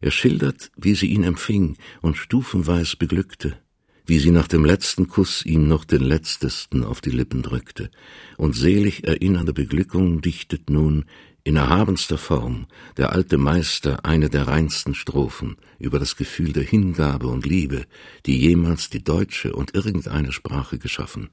Er 0.00 0.10
schildert, 0.10 0.70
wie 0.76 0.94
sie 0.94 1.08
ihn 1.08 1.24
empfing 1.24 1.76
und 2.00 2.16
stufenweis 2.16 2.96
beglückte, 2.96 3.58
wie 4.06 4.18
sie 4.18 4.30
nach 4.30 4.48
dem 4.48 4.64
letzten 4.64 5.08
Kuss 5.08 5.44
ihm 5.44 5.68
noch 5.68 5.84
den 5.84 6.00
letztesten 6.00 6.84
auf 6.84 7.00
die 7.00 7.10
Lippen 7.10 7.42
drückte, 7.42 7.90
und 8.38 8.54
selig 8.54 9.04
erinnernde 9.04 9.52
Beglückung 9.52 10.22
dichtet 10.22 10.70
nun 10.70 11.04
in 11.44 11.56
erhabenster 11.56 12.18
Form 12.18 12.66
der 12.96 13.12
alte 13.12 13.36
Meister 13.36 14.04
eine 14.04 14.30
der 14.30 14.46
reinsten 14.46 14.94
Strophen 14.94 15.56
über 15.78 15.98
das 15.98 16.16
Gefühl 16.16 16.52
der 16.52 16.62
Hingabe 16.62 17.26
und 17.26 17.46
Liebe, 17.46 17.84
die 18.26 18.38
jemals 18.38 18.90
die 18.90 19.02
deutsche 19.02 19.52
und 19.52 19.74
irgendeine 19.74 20.32
Sprache 20.32 20.78
geschaffen. 20.78 21.30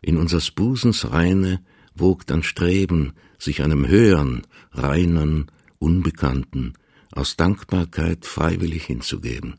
In 0.00 0.16
unsers 0.16 0.50
Busens 0.52 1.10
Reine 1.10 1.60
wogt 1.94 2.30
an 2.30 2.42
Streben, 2.42 3.14
sich 3.38 3.62
einem 3.62 3.88
höhern, 3.88 4.46
reinern, 4.72 5.50
unbekannten, 5.78 6.74
aus 7.12 7.36
Dankbarkeit 7.36 8.24
freiwillig 8.24 8.84
hinzugeben, 8.84 9.56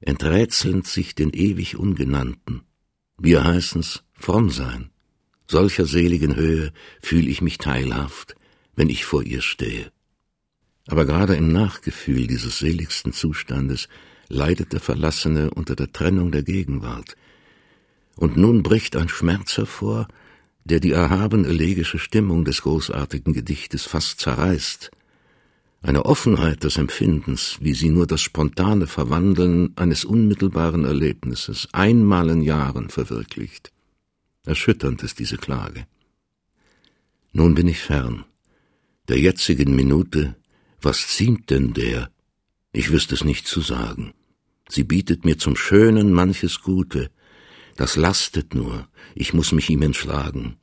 enträtselnd 0.00 0.86
sich 0.86 1.14
den 1.14 1.30
ewig 1.30 1.76
Ungenannten. 1.76 2.62
Wir 3.18 3.44
heißen's 3.44 4.02
fromm 4.14 4.50
sein. 4.50 4.90
Solcher 5.46 5.84
seligen 5.84 6.36
Höhe 6.36 6.72
fühl 7.02 7.28
ich 7.28 7.42
mich 7.42 7.58
teilhaft, 7.58 8.36
wenn 8.80 8.88
ich 8.88 9.04
vor 9.04 9.22
ihr 9.22 9.42
stehe. 9.42 9.92
Aber 10.86 11.04
gerade 11.04 11.34
im 11.34 11.52
Nachgefühl 11.52 12.26
dieses 12.26 12.60
seligsten 12.60 13.12
Zustandes 13.12 13.88
leidet 14.30 14.72
der 14.72 14.80
Verlassene 14.80 15.50
unter 15.50 15.76
der 15.76 15.92
Trennung 15.92 16.32
der 16.32 16.42
Gegenwart. 16.42 17.14
Und 18.16 18.38
nun 18.38 18.62
bricht 18.62 18.96
ein 18.96 19.10
Schmerz 19.10 19.58
hervor, 19.58 20.08
der 20.64 20.80
die 20.80 20.92
erhaben 20.92 21.44
elegische 21.44 21.98
Stimmung 21.98 22.46
des 22.46 22.62
großartigen 22.62 23.34
Gedichtes 23.34 23.84
fast 23.84 24.18
zerreißt. 24.20 24.90
Eine 25.82 26.06
Offenheit 26.06 26.64
des 26.64 26.78
Empfindens, 26.78 27.58
wie 27.60 27.74
sie 27.74 27.90
nur 27.90 28.06
das 28.06 28.22
spontane 28.22 28.86
Verwandeln 28.86 29.76
eines 29.76 30.06
unmittelbaren 30.06 30.86
Erlebnisses 30.86 31.68
einmal 31.72 32.30
in 32.30 32.40
Jahren 32.40 32.88
verwirklicht. 32.88 33.72
Erschütternd 34.46 35.02
ist 35.02 35.18
diese 35.18 35.36
Klage. 35.36 35.86
Nun 37.34 37.54
bin 37.54 37.68
ich 37.68 37.80
fern. 37.80 38.24
Der 39.10 39.18
jetzigen 39.18 39.74
Minute, 39.74 40.36
was 40.80 41.08
ziemt 41.08 41.50
denn 41.50 41.74
der? 41.74 42.12
Ich 42.72 42.92
wüsste 42.92 43.16
es 43.16 43.24
nicht 43.24 43.48
zu 43.48 43.60
sagen. 43.60 44.14
Sie 44.68 44.84
bietet 44.84 45.24
mir 45.24 45.36
zum 45.36 45.56
Schönen 45.56 46.12
manches 46.12 46.62
Gute, 46.62 47.10
das 47.74 47.96
lastet 47.96 48.54
nur, 48.54 48.86
ich 49.16 49.34
muss 49.34 49.50
mich 49.50 49.68
ihm 49.68 49.82
entschlagen. 49.82 50.58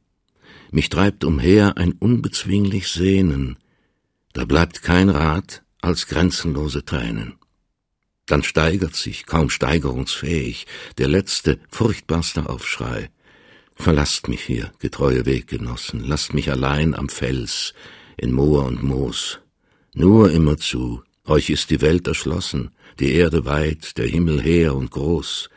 Mich 0.71 0.87
treibt 0.87 1.25
umher 1.25 1.75
ein 1.75 1.91
unbezwinglich 1.91 2.87
Sehnen, 2.87 3.57
da 4.31 4.45
bleibt 4.45 4.81
kein 4.81 5.09
Rat 5.09 5.65
als 5.81 6.07
grenzenlose 6.07 6.85
Tränen. 6.85 7.33
Dann 8.27 8.43
steigert 8.43 8.95
sich, 8.95 9.25
kaum 9.25 9.49
steigerungsfähig, 9.49 10.67
der 10.97 11.09
letzte, 11.09 11.59
furchtbarste 11.69 12.47
Aufschrei. 12.47 13.09
Verlasst 13.75 14.29
mich 14.29 14.41
hier, 14.41 14.71
getreue 14.79 15.25
Weggenossen, 15.25 15.99
lasst 15.99 16.33
mich 16.33 16.49
allein 16.49 16.95
am 16.95 17.09
Fels, 17.09 17.73
in 18.17 18.31
Moor 18.31 18.65
und 18.65 18.83
Moos. 18.83 19.39
Nur 19.93 20.31
immer 20.31 20.57
zu, 20.57 21.03
euch 21.25 21.49
ist 21.49 21.69
die 21.69 21.81
Welt 21.81 22.07
erschlossen, 22.07 22.71
die 22.99 23.13
Erde 23.13 23.45
weit, 23.45 23.97
der 23.97 24.07
Himmel 24.07 24.41
heer 24.41 24.75
und 24.75 24.91
groß, 24.91 25.49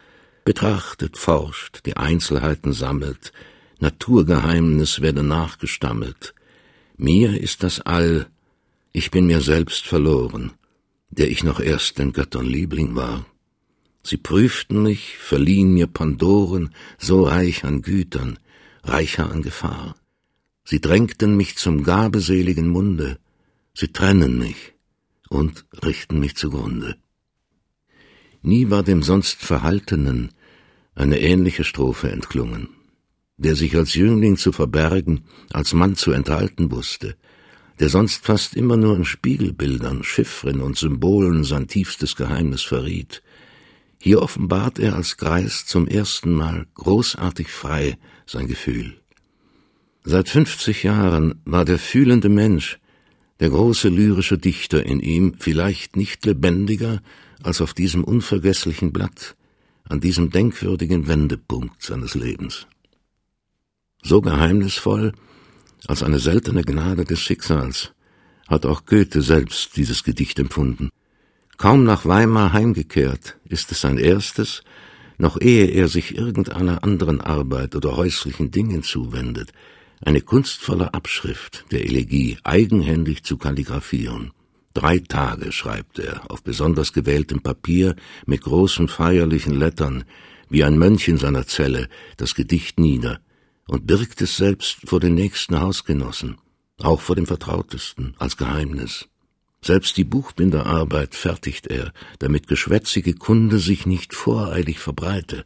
betrachtet, 0.44 1.16
forscht, 1.16 1.80
die 1.86 1.96
Einzelheiten 1.96 2.72
sammelt, 2.72 3.32
Naturgeheimnis 3.80 5.00
werde 5.00 5.22
nachgestammelt. 5.22 6.34
Mir 6.96 7.40
ist 7.40 7.62
das 7.62 7.80
All, 7.80 8.26
ich 8.92 9.10
bin 9.10 9.26
mir 9.26 9.40
selbst 9.40 9.86
verloren, 9.86 10.52
der 11.10 11.30
ich 11.30 11.44
noch 11.44 11.60
erst 11.60 11.98
den 11.98 12.12
Göttern 12.12 12.46
Liebling 12.46 12.94
war. 12.94 13.24
Sie 14.02 14.16
prüften 14.16 14.82
mich, 14.82 15.16
verliehen 15.18 15.72
mir 15.72 15.86
Pandoren, 15.86 16.74
so 16.98 17.24
reich 17.24 17.64
an 17.64 17.82
Gütern, 17.82 18.38
reicher 18.82 19.30
an 19.30 19.42
Gefahr. 19.42 19.94
Sie 20.70 20.80
drängten 20.80 21.36
mich 21.36 21.56
zum 21.56 21.82
gabeseligen 21.82 22.68
Munde, 22.68 23.18
sie 23.74 23.88
trennen 23.88 24.38
mich 24.38 24.74
und 25.28 25.64
richten 25.82 26.20
mich 26.20 26.36
zugrunde. 26.36 26.94
Nie 28.42 28.70
war 28.70 28.84
dem 28.84 29.02
sonst 29.02 29.42
Verhaltenen 29.42 30.30
eine 30.94 31.18
ähnliche 31.18 31.64
Strophe 31.64 32.12
entklungen. 32.12 32.68
Der 33.36 33.56
sich 33.56 33.74
als 33.74 33.94
Jüngling 33.94 34.36
zu 34.36 34.52
verbergen, 34.52 35.24
als 35.52 35.72
Mann 35.72 35.96
zu 35.96 36.12
enthalten 36.12 36.70
wusste, 36.70 37.16
der 37.80 37.88
sonst 37.88 38.24
fast 38.24 38.54
immer 38.54 38.76
nur 38.76 38.94
in 38.94 39.04
Spiegelbildern, 39.04 40.04
Chiffren 40.04 40.60
und 40.60 40.78
Symbolen 40.78 41.42
sein 41.42 41.66
tiefstes 41.66 42.14
Geheimnis 42.14 42.62
verriet, 42.62 43.24
hier 43.98 44.22
offenbart 44.22 44.78
er 44.78 44.94
als 44.94 45.16
Greis 45.16 45.66
zum 45.66 45.88
ersten 45.88 46.32
Mal 46.32 46.68
großartig 46.74 47.48
frei 47.48 47.98
sein 48.24 48.46
Gefühl. 48.46 48.99
Seit 50.02 50.30
fünfzig 50.30 50.82
Jahren 50.82 51.40
war 51.44 51.64
der 51.64 51.78
fühlende 51.78 52.30
Mensch, 52.30 52.78
der 53.38 53.50
große 53.50 53.88
lyrische 53.88 54.38
Dichter 54.38 54.84
in 54.84 55.00
ihm 55.00 55.34
vielleicht 55.38 55.96
nicht 55.96 56.24
lebendiger 56.24 57.02
als 57.42 57.60
auf 57.60 57.74
diesem 57.74 58.04
unvergesslichen 58.04 58.92
Blatt, 58.92 59.36
an 59.88 60.00
diesem 60.00 60.30
denkwürdigen 60.30 61.06
Wendepunkt 61.06 61.82
seines 61.82 62.14
Lebens. 62.14 62.66
So 64.02 64.22
geheimnisvoll, 64.22 65.12
als 65.86 66.02
eine 66.02 66.18
seltene 66.18 66.64
Gnade 66.64 67.04
des 67.04 67.20
Schicksals, 67.20 67.92
hat 68.48 68.64
auch 68.66 68.86
Goethe 68.86 69.20
selbst 69.20 69.76
dieses 69.76 70.02
Gedicht 70.02 70.38
empfunden. 70.38 70.88
Kaum 71.58 71.84
nach 71.84 72.06
Weimar 72.06 72.54
heimgekehrt, 72.54 73.36
ist 73.44 73.70
es 73.70 73.82
sein 73.82 73.98
erstes, 73.98 74.62
noch 75.18 75.38
ehe 75.38 75.66
er 75.66 75.88
sich 75.88 76.16
irgendeiner 76.16 76.82
anderen 76.84 77.20
Arbeit 77.20 77.76
oder 77.76 77.96
häuslichen 77.96 78.50
Dingen 78.50 78.82
zuwendet, 78.82 79.52
eine 80.00 80.20
kunstvolle 80.20 80.94
Abschrift 80.94 81.64
der 81.70 81.84
Elegie 81.84 82.38
eigenhändig 82.42 83.22
zu 83.22 83.36
kalligraphieren. 83.36 84.32
Drei 84.72 84.98
Tage 84.98 85.52
schreibt 85.52 85.98
er 85.98 86.30
auf 86.30 86.42
besonders 86.42 86.92
gewähltem 86.92 87.40
Papier 87.40 87.96
mit 88.26 88.42
großen 88.42 88.88
feierlichen 88.88 89.54
Lettern, 89.54 90.04
wie 90.48 90.64
ein 90.64 90.78
Mönch 90.78 91.08
in 91.08 91.18
seiner 91.18 91.46
Zelle, 91.46 91.88
das 92.16 92.34
Gedicht 92.34 92.78
nieder 92.78 93.20
und 93.66 93.86
birgt 93.86 94.20
es 94.20 94.36
selbst 94.36 94.78
vor 94.84 95.00
den 95.00 95.14
nächsten 95.14 95.60
Hausgenossen, 95.60 96.38
auch 96.78 97.00
vor 97.00 97.16
dem 97.16 97.26
Vertrautesten, 97.26 98.14
als 98.18 98.36
Geheimnis. 98.36 99.08
Selbst 99.62 99.96
die 99.96 100.04
Buchbinderarbeit 100.04 101.14
fertigt 101.14 101.66
er, 101.66 101.92
damit 102.18 102.48
geschwätzige 102.48 103.14
Kunde 103.14 103.58
sich 103.58 103.86
nicht 103.86 104.14
voreilig 104.14 104.78
verbreite, 104.78 105.44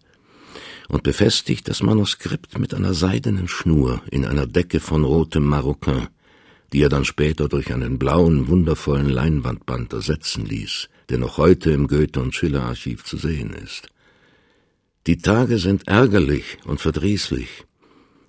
und 0.88 1.02
befestigt 1.02 1.68
das 1.68 1.82
Manuskript 1.82 2.58
mit 2.58 2.74
einer 2.74 2.94
seidenen 2.94 3.48
Schnur 3.48 4.02
in 4.10 4.24
einer 4.24 4.46
Decke 4.46 4.80
von 4.80 5.04
rotem 5.04 5.44
Maroquin, 5.44 6.08
die 6.72 6.82
er 6.82 6.88
dann 6.88 7.04
später 7.04 7.48
durch 7.48 7.72
einen 7.72 7.98
blauen, 7.98 8.48
wundervollen 8.48 9.08
Leinwandband 9.08 9.92
ersetzen 9.92 10.44
ließ, 10.44 10.88
der 11.08 11.18
noch 11.18 11.38
heute 11.38 11.70
im 11.70 11.86
Goethe- 11.86 12.20
und 12.20 12.34
Schiller-Archiv 12.34 13.04
zu 13.04 13.16
sehen 13.16 13.50
ist. 13.52 13.88
Die 15.06 15.18
Tage 15.18 15.58
sind 15.58 15.86
ärgerlich 15.86 16.58
und 16.64 16.80
verdrießlich. 16.80 17.64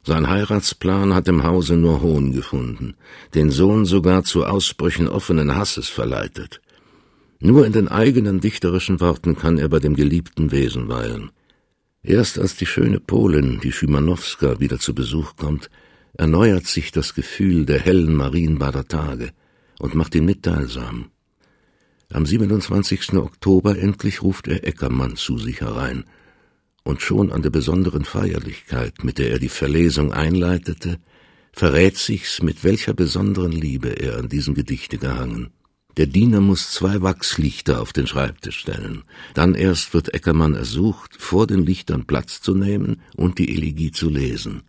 Sein 0.04 0.30
Heiratsplan 0.30 1.14
hat 1.14 1.28
im 1.28 1.44
Hause 1.44 1.78
nur 1.78 2.02
Hohn 2.02 2.32
gefunden, 2.32 2.96
den 3.34 3.50
Sohn 3.50 3.86
sogar 3.86 4.24
zu 4.24 4.46
Ausbrüchen 4.46 5.08
offenen 5.08 5.56
Hasses 5.56 5.90
verleitet. 5.90 6.62
Nur 7.40 7.66
in 7.66 7.74
den 7.74 7.88
eigenen 7.88 8.40
dichterischen 8.40 9.00
Worten 9.00 9.36
kann 9.36 9.58
er 9.58 9.70
bei 9.70 9.80
dem 9.80 9.96
geliebten 9.96 10.52
Wesen 10.52 10.90
weilen. 10.90 11.32
Erst 12.08 12.38
als 12.38 12.56
die 12.56 12.68
schöne 12.68 13.00
Polin, 13.00 13.60
die 13.64 13.72
Schimanowska, 13.72 14.60
wieder 14.60 14.78
zu 14.78 14.94
Besuch 14.94 15.36
kommt, 15.38 15.72
erneuert 16.14 16.68
sich 16.68 16.92
das 16.92 17.16
Gefühl 17.16 17.66
der 17.66 17.80
hellen 17.80 18.14
Marienbader 18.14 18.88
Tage 18.88 19.32
und 19.80 19.96
macht 19.96 20.14
ihn 20.14 20.26
mitteilsam. 20.26 21.10
Am 22.14 22.28
27. 22.28 23.14
Oktober 23.14 23.80
endlich 23.80 24.22
ruft 24.22 24.48
er 24.48 24.68
Eckermann 24.68 25.16
zu 25.16 25.40
sich 25.40 25.62
herein, 25.62 26.06
und 26.84 27.02
schon 27.02 27.32
an 27.32 27.42
der 27.42 27.50
besonderen 27.50 28.06
Feierlichkeit, 28.06 29.04
mit 29.04 29.18
der 29.18 29.32
er 29.32 29.40
die 29.40 29.50
Verlesung 29.50 30.14
einleitete, 30.14 31.00
verrät 31.54 31.98
sich's, 31.98 32.44
mit 32.44 32.64
welcher 32.64 32.94
besonderen 32.94 33.52
Liebe 33.52 33.90
er 33.90 34.20
an 34.20 34.30
diesem 34.30 34.54
Gedichte 34.54 35.00
gehangen. 35.00 35.50
Der 35.98 36.08
Diener 36.08 36.42
muss 36.42 36.72
zwei 36.72 37.02
Wachslichter 37.02 37.82
auf 37.82 37.94
den 37.94 38.06
Schreibtisch 38.06 38.60
stellen. 38.60 39.04
Dann 39.34 39.56
erst 39.56 39.94
wird 39.94 40.14
Eckermann 40.14 40.54
ersucht, 40.54 41.16
vor 41.18 41.48
den 41.48 41.66
Lichtern 41.66 42.06
Platz 42.06 42.42
zu 42.42 42.54
nehmen 42.54 43.02
und 43.16 43.40
die 43.40 43.56
Elegie 43.56 43.92
zu 43.92 44.10
lesen. 44.10 44.64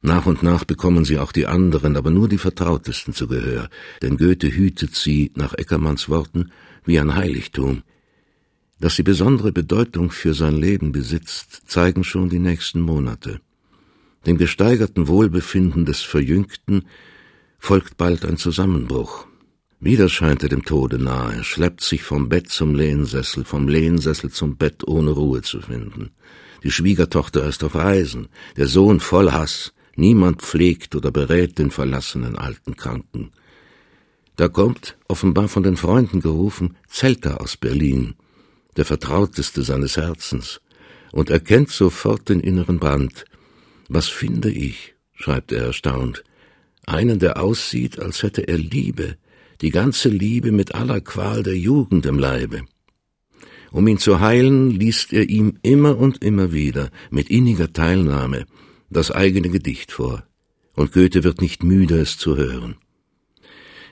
Nach 0.00 0.26
und 0.26 0.42
nach 0.42 0.64
bekommen 0.64 1.04
sie 1.04 1.18
auch 1.18 1.32
die 1.32 1.46
anderen, 1.46 1.96
aber 1.96 2.10
nur 2.10 2.28
die 2.28 2.38
vertrautesten 2.38 3.14
zu 3.14 3.26
Gehör, 3.26 3.68
denn 4.00 4.16
Goethe 4.16 4.52
hütet 4.52 4.94
sie, 4.94 5.32
nach 5.36 5.54
Eckermanns 5.54 6.08
Worten, 6.08 6.50
wie 6.84 6.98
ein 6.98 7.14
Heiligtum. 7.14 7.82
Dass 8.80 8.96
sie 8.96 9.04
besondere 9.04 9.52
Bedeutung 9.52 10.10
für 10.10 10.34
sein 10.34 10.56
Leben 10.56 10.90
besitzt, 10.90 11.62
zeigen 11.66 12.02
schon 12.02 12.28
die 12.28 12.40
nächsten 12.40 12.80
Monate. 12.80 13.40
Dem 14.26 14.38
gesteigerten 14.38 15.06
Wohlbefinden 15.06 15.84
des 15.84 16.00
Verjüngten 16.00 16.84
folgt 17.58 17.96
bald 17.96 18.24
ein 18.24 18.36
Zusammenbruch. 18.36 19.26
Wieder 19.84 20.08
scheint 20.08 20.42
er 20.44 20.48
dem 20.48 20.64
Tode 20.64 20.98
nahe, 20.98 21.42
schleppt 21.42 21.80
sich 21.80 22.02
vom 22.04 22.28
Bett 22.28 22.48
zum 22.48 22.74
Lehnsessel, 22.74 23.44
vom 23.44 23.66
Lehnsessel 23.66 24.30
zum 24.30 24.56
Bett, 24.56 24.86
ohne 24.86 25.10
Ruhe 25.10 25.42
zu 25.42 25.60
finden. 25.60 26.12
Die 26.62 26.70
Schwiegertochter 26.70 27.44
ist 27.44 27.64
auf 27.64 27.74
Reisen, 27.74 28.28
der 28.56 28.68
Sohn 28.68 29.00
voll 29.00 29.32
Hass, 29.32 29.72
Niemand 29.96 30.40
pflegt 30.40 30.94
oder 30.94 31.10
berät 31.10 31.58
den 31.58 31.70
verlassenen 31.70 32.36
alten 32.36 32.76
Kranken. 32.76 33.30
Da 34.36 34.48
kommt, 34.48 34.96
offenbar 35.08 35.48
von 35.48 35.62
den 35.62 35.76
Freunden 35.76 36.20
gerufen, 36.20 36.76
Zelter 36.88 37.40
aus 37.40 37.56
Berlin, 37.56 38.14
der 38.76 38.86
Vertrauteste 38.86 39.62
seines 39.62 39.96
Herzens, 39.96 40.60
und 41.12 41.28
erkennt 41.28 41.70
sofort 41.70 42.30
den 42.30 42.40
inneren 42.40 42.78
Band. 42.78 43.26
Was 43.88 44.08
finde 44.08 44.50
ich? 44.50 44.94
schreibt 45.12 45.52
er 45.52 45.66
erstaunt. 45.66 46.24
Einen, 46.86 47.18
der 47.18 47.40
aussieht, 47.40 47.98
als 47.98 48.22
hätte 48.22 48.48
er 48.48 48.56
Liebe, 48.56 49.16
die 49.62 49.70
ganze 49.70 50.08
Liebe 50.08 50.52
mit 50.52 50.74
aller 50.74 51.00
Qual 51.00 51.42
der 51.42 51.56
Jugend 51.56 52.04
im 52.04 52.18
Leibe. 52.18 52.64
Um 53.70 53.86
ihn 53.88 53.98
zu 53.98 54.20
heilen, 54.20 54.70
liest 54.70 55.12
er 55.12 55.28
ihm 55.30 55.58
immer 55.62 55.96
und 55.96 56.22
immer 56.22 56.52
wieder, 56.52 56.90
mit 57.10 57.30
inniger 57.30 57.72
Teilnahme, 57.72 58.44
das 58.90 59.10
eigene 59.10 59.48
Gedicht 59.48 59.92
vor, 59.92 60.24
und 60.74 60.92
Goethe 60.92 61.24
wird 61.24 61.40
nicht 61.40 61.62
müde, 61.62 61.98
es 62.00 62.18
zu 62.18 62.36
hören. 62.36 62.76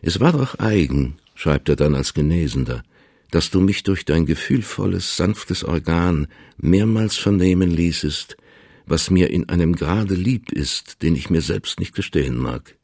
Es 0.02 0.20
war 0.20 0.32
doch 0.32 0.58
eigen, 0.58 1.14
schreibt 1.34 1.68
er 1.68 1.76
dann 1.76 1.94
als 1.94 2.14
Genesender, 2.14 2.82
dass 3.30 3.50
du 3.50 3.60
mich 3.60 3.84
durch 3.84 4.04
dein 4.04 4.26
gefühlvolles, 4.26 5.16
sanftes 5.16 5.64
Organ 5.64 6.26
mehrmals 6.58 7.16
vernehmen 7.16 7.70
ließest, 7.70 8.36
was 8.86 9.08
mir 9.08 9.30
in 9.30 9.48
einem 9.48 9.76
Grade 9.76 10.14
lieb 10.14 10.50
ist, 10.50 11.02
den 11.02 11.14
ich 11.14 11.30
mir 11.30 11.42
selbst 11.42 11.78
nicht 11.78 11.94
gestehen 11.94 12.36
mag. 12.36 12.76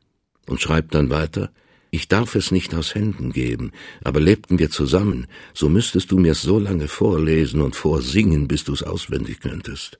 Und 0.46 0.60
schreibt 0.60 0.94
dann 0.94 1.10
weiter, 1.10 1.50
ich 1.96 2.08
darf 2.08 2.34
es 2.34 2.50
nicht 2.50 2.74
aus 2.74 2.94
Händen 2.94 3.32
geben, 3.32 3.72
aber 4.04 4.20
lebten 4.20 4.58
wir 4.58 4.70
zusammen, 4.70 5.26
so 5.54 5.70
müsstest 5.70 6.10
du 6.10 6.18
mir's 6.18 6.42
so 6.42 6.58
lange 6.58 6.88
vorlesen 6.88 7.62
und 7.62 7.74
vorsingen, 7.74 8.46
bis 8.48 8.64
du's 8.64 8.82
auswendig 8.82 9.40
könntest. 9.40 9.98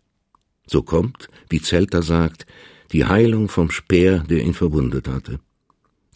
So 0.67 0.83
kommt, 0.83 1.29
wie 1.49 1.63
Zelter 1.63 2.03
sagt, 2.03 2.47
die 2.93 3.07
Heilung 3.07 3.49
vom 3.49 3.71
Speer, 3.71 4.19
der 4.29 4.43
ihn 4.43 4.53
verwundet 4.53 5.09
hatte. 5.09 5.41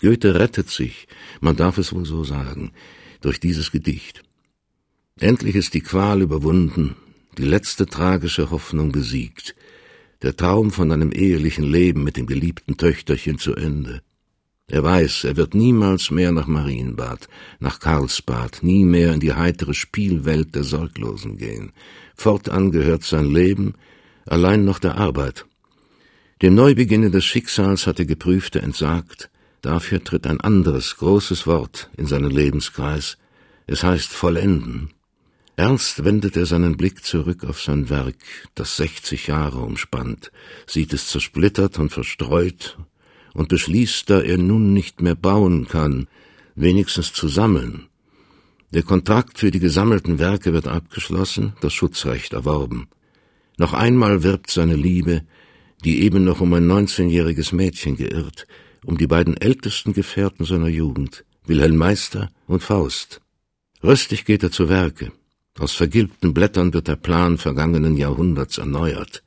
Goethe 0.00 0.34
rettet 0.38 0.68
sich, 0.68 1.08
man 1.40 1.56
darf 1.56 1.78
es 1.78 1.94
wohl 1.94 2.04
so 2.04 2.24
sagen, 2.24 2.72
durch 3.22 3.40
dieses 3.40 3.72
Gedicht. 3.72 4.22
Endlich 5.18 5.54
ist 5.54 5.72
die 5.72 5.80
Qual 5.80 6.20
überwunden, 6.20 6.94
die 7.38 7.44
letzte 7.44 7.86
tragische 7.86 8.50
Hoffnung 8.50 8.92
besiegt, 8.92 9.54
der 10.20 10.36
Traum 10.36 10.72
von 10.72 10.92
einem 10.92 11.10
ehelichen 11.10 11.64
Leben 11.64 12.04
mit 12.04 12.18
dem 12.18 12.26
geliebten 12.26 12.76
Töchterchen 12.76 13.38
zu 13.38 13.54
Ende. 13.54 14.02
Er 14.70 14.84
weiß, 14.84 15.24
er 15.24 15.36
wird 15.36 15.54
niemals 15.54 16.12
mehr 16.12 16.30
nach 16.30 16.46
Marienbad, 16.46 17.28
nach 17.58 17.80
Karlsbad, 17.80 18.62
nie 18.62 18.84
mehr 18.84 19.12
in 19.12 19.18
die 19.18 19.34
heitere 19.34 19.74
Spielwelt 19.74 20.54
der 20.54 20.62
Sorglosen 20.62 21.38
gehen. 21.38 21.72
Fortan 22.14 22.70
gehört 22.70 23.02
sein 23.02 23.26
Leben 23.26 23.74
allein 24.26 24.64
noch 24.64 24.78
der 24.78 24.96
Arbeit. 24.96 25.44
Dem 26.40 26.54
Neubeginne 26.54 27.10
des 27.10 27.24
Schicksals 27.24 27.88
hat 27.88 27.98
der 27.98 28.06
Geprüfte 28.06 28.62
entsagt, 28.62 29.28
dafür 29.60 30.04
tritt 30.04 30.24
ein 30.26 30.40
anderes, 30.40 30.96
großes 30.98 31.48
Wort 31.48 31.90
in 31.96 32.06
seinen 32.06 32.30
Lebenskreis, 32.30 33.18
es 33.66 33.82
heißt 33.82 34.08
vollenden. 34.08 34.90
Ernst 35.56 36.04
wendet 36.04 36.36
er 36.36 36.46
seinen 36.46 36.76
Blick 36.76 37.04
zurück 37.04 37.44
auf 37.44 37.60
sein 37.60 37.90
Werk, 37.90 38.16
das 38.54 38.76
sechzig 38.76 39.26
Jahre 39.26 39.58
umspannt, 39.58 40.30
sieht 40.66 40.92
es 40.92 41.08
zersplittert 41.08 41.78
und 41.80 41.90
verstreut 41.90 42.78
und 43.34 43.48
beschließt, 43.48 44.08
da 44.10 44.20
er 44.20 44.38
nun 44.38 44.72
nicht 44.72 45.00
mehr 45.02 45.14
bauen 45.14 45.68
kann, 45.68 46.08
wenigstens 46.54 47.12
zu 47.12 47.28
sammeln. 47.28 47.86
Der 48.72 48.82
Kontrakt 48.82 49.38
für 49.38 49.50
die 49.50 49.58
gesammelten 49.58 50.18
Werke 50.18 50.52
wird 50.52 50.68
abgeschlossen, 50.68 51.54
das 51.60 51.72
Schutzrecht 51.72 52.32
erworben. 52.32 52.88
Noch 53.56 53.74
einmal 53.74 54.22
wirbt 54.22 54.50
seine 54.50 54.76
Liebe, 54.76 55.22
die 55.84 56.02
eben 56.02 56.24
noch 56.24 56.40
um 56.40 56.52
ein 56.54 56.66
neunzehnjähriges 56.66 57.52
Mädchen 57.52 57.96
geirrt, 57.96 58.46
um 58.84 58.96
die 58.96 59.06
beiden 59.06 59.36
ältesten 59.36 59.92
Gefährten 59.92 60.44
seiner 60.44 60.68
Jugend, 60.68 61.24
Wilhelm 61.46 61.76
Meister 61.76 62.30
und 62.46 62.62
Faust. 62.62 63.20
Rüstig 63.82 64.24
geht 64.24 64.42
er 64.42 64.50
zu 64.50 64.68
Werke. 64.68 65.10
Aus 65.58 65.72
vergilbten 65.72 66.32
Blättern 66.32 66.72
wird 66.72 66.88
der 66.88 66.96
Plan 66.96 67.38
vergangenen 67.38 67.96
Jahrhunderts 67.96 68.58
erneuert. 68.58 69.22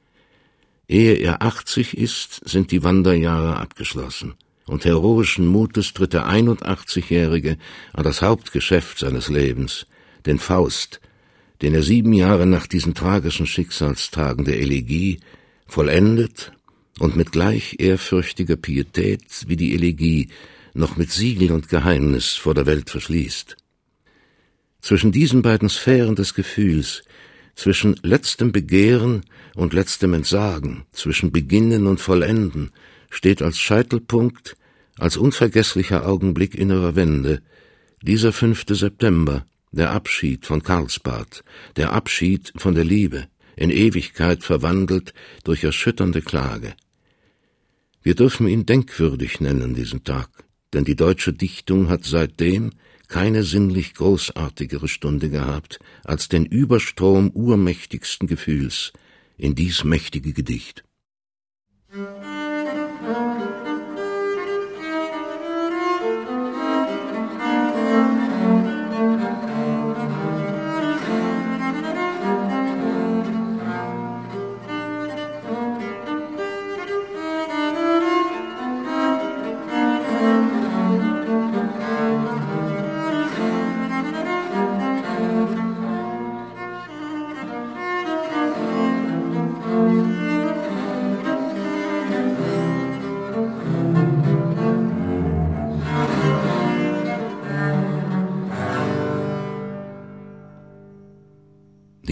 Ehe 0.87 1.15
er 1.15 1.41
achtzig 1.41 1.97
ist, 1.97 2.41
sind 2.47 2.71
die 2.71 2.83
Wanderjahre 2.83 3.57
abgeschlossen, 3.57 4.35
und 4.65 4.85
heroischen 4.85 5.45
Mutes 5.45 5.93
tritt 5.93 6.13
der 6.13 6.27
81-Jährige 6.27 7.57
an 7.93 8.03
das 8.03 8.21
Hauptgeschäft 8.21 8.99
seines 8.99 9.29
Lebens, 9.29 9.85
den 10.25 10.39
Faust, 10.39 10.99
den 11.61 11.73
er 11.73 11.83
sieben 11.83 12.13
Jahre 12.13 12.45
nach 12.45 12.67
diesen 12.67 12.93
tragischen 12.93 13.47
Schicksalstagen 13.47 14.45
der 14.45 14.59
Elegie 14.59 15.19
vollendet 15.67 16.51
und 16.99 17.15
mit 17.15 17.31
gleich 17.31 17.77
ehrfürchtiger 17.79 18.57
Pietät 18.57 19.45
wie 19.47 19.55
die 19.55 19.73
Elegie 19.73 20.29
noch 20.73 20.97
mit 20.97 21.11
Siegel 21.11 21.51
und 21.51 21.69
Geheimnis 21.69 22.33
vor 22.33 22.53
der 22.53 22.65
Welt 22.65 22.89
verschließt. 22.89 23.55
Zwischen 24.81 25.11
diesen 25.11 25.41
beiden 25.41 25.69
Sphären 25.69 26.15
des 26.15 26.33
Gefühls, 26.33 27.03
zwischen 27.55 27.95
letztem 28.03 28.51
Begehren 28.51 29.23
und 29.55 29.73
letztem 29.73 30.13
Entsagen, 30.13 30.85
zwischen 30.91 31.31
Beginnen 31.31 31.87
und 31.87 31.99
Vollenden, 31.99 32.71
steht 33.09 33.41
als 33.41 33.59
Scheitelpunkt, 33.59 34.55
als 34.97 35.17
unvergesslicher 35.17 36.07
Augenblick 36.07 36.55
innerer 36.55 36.95
Wende, 36.95 37.41
dieser 38.01 38.33
5. 38.33 38.65
September, 38.69 39.45
der 39.71 39.91
Abschied 39.91 40.45
von 40.45 40.61
Karlsbad, 40.61 41.43
der 41.77 41.93
Abschied 41.93 42.53
von 42.55 42.75
der 42.75 42.83
Liebe, 42.83 43.27
in 43.55 43.69
Ewigkeit 43.69 44.43
verwandelt 44.43 45.13
durch 45.43 45.63
erschütternde 45.63 46.21
Klage. 46.21 46.73
Wir 48.01 48.15
dürfen 48.15 48.47
ihn 48.47 48.65
denkwürdig 48.65 49.39
nennen, 49.39 49.75
diesen 49.75 50.03
Tag, 50.03 50.29
denn 50.73 50.83
die 50.83 50.95
deutsche 50.95 51.33
Dichtung 51.33 51.89
hat 51.89 52.03
seitdem 52.03 52.71
keine 53.13 53.43
sinnlich 53.43 53.93
großartigere 53.93 54.87
Stunde 54.87 55.29
gehabt, 55.29 55.77
als 56.03 56.29
den 56.29 56.47
Überstrom 56.47 57.29
urmächtigsten 57.29 58.27
Gefühls 58.27 58.91
in 59.37 59.53
dies 59.53 59.83
mächtige 59.83 60.33
Gedicht. 60.33 60.83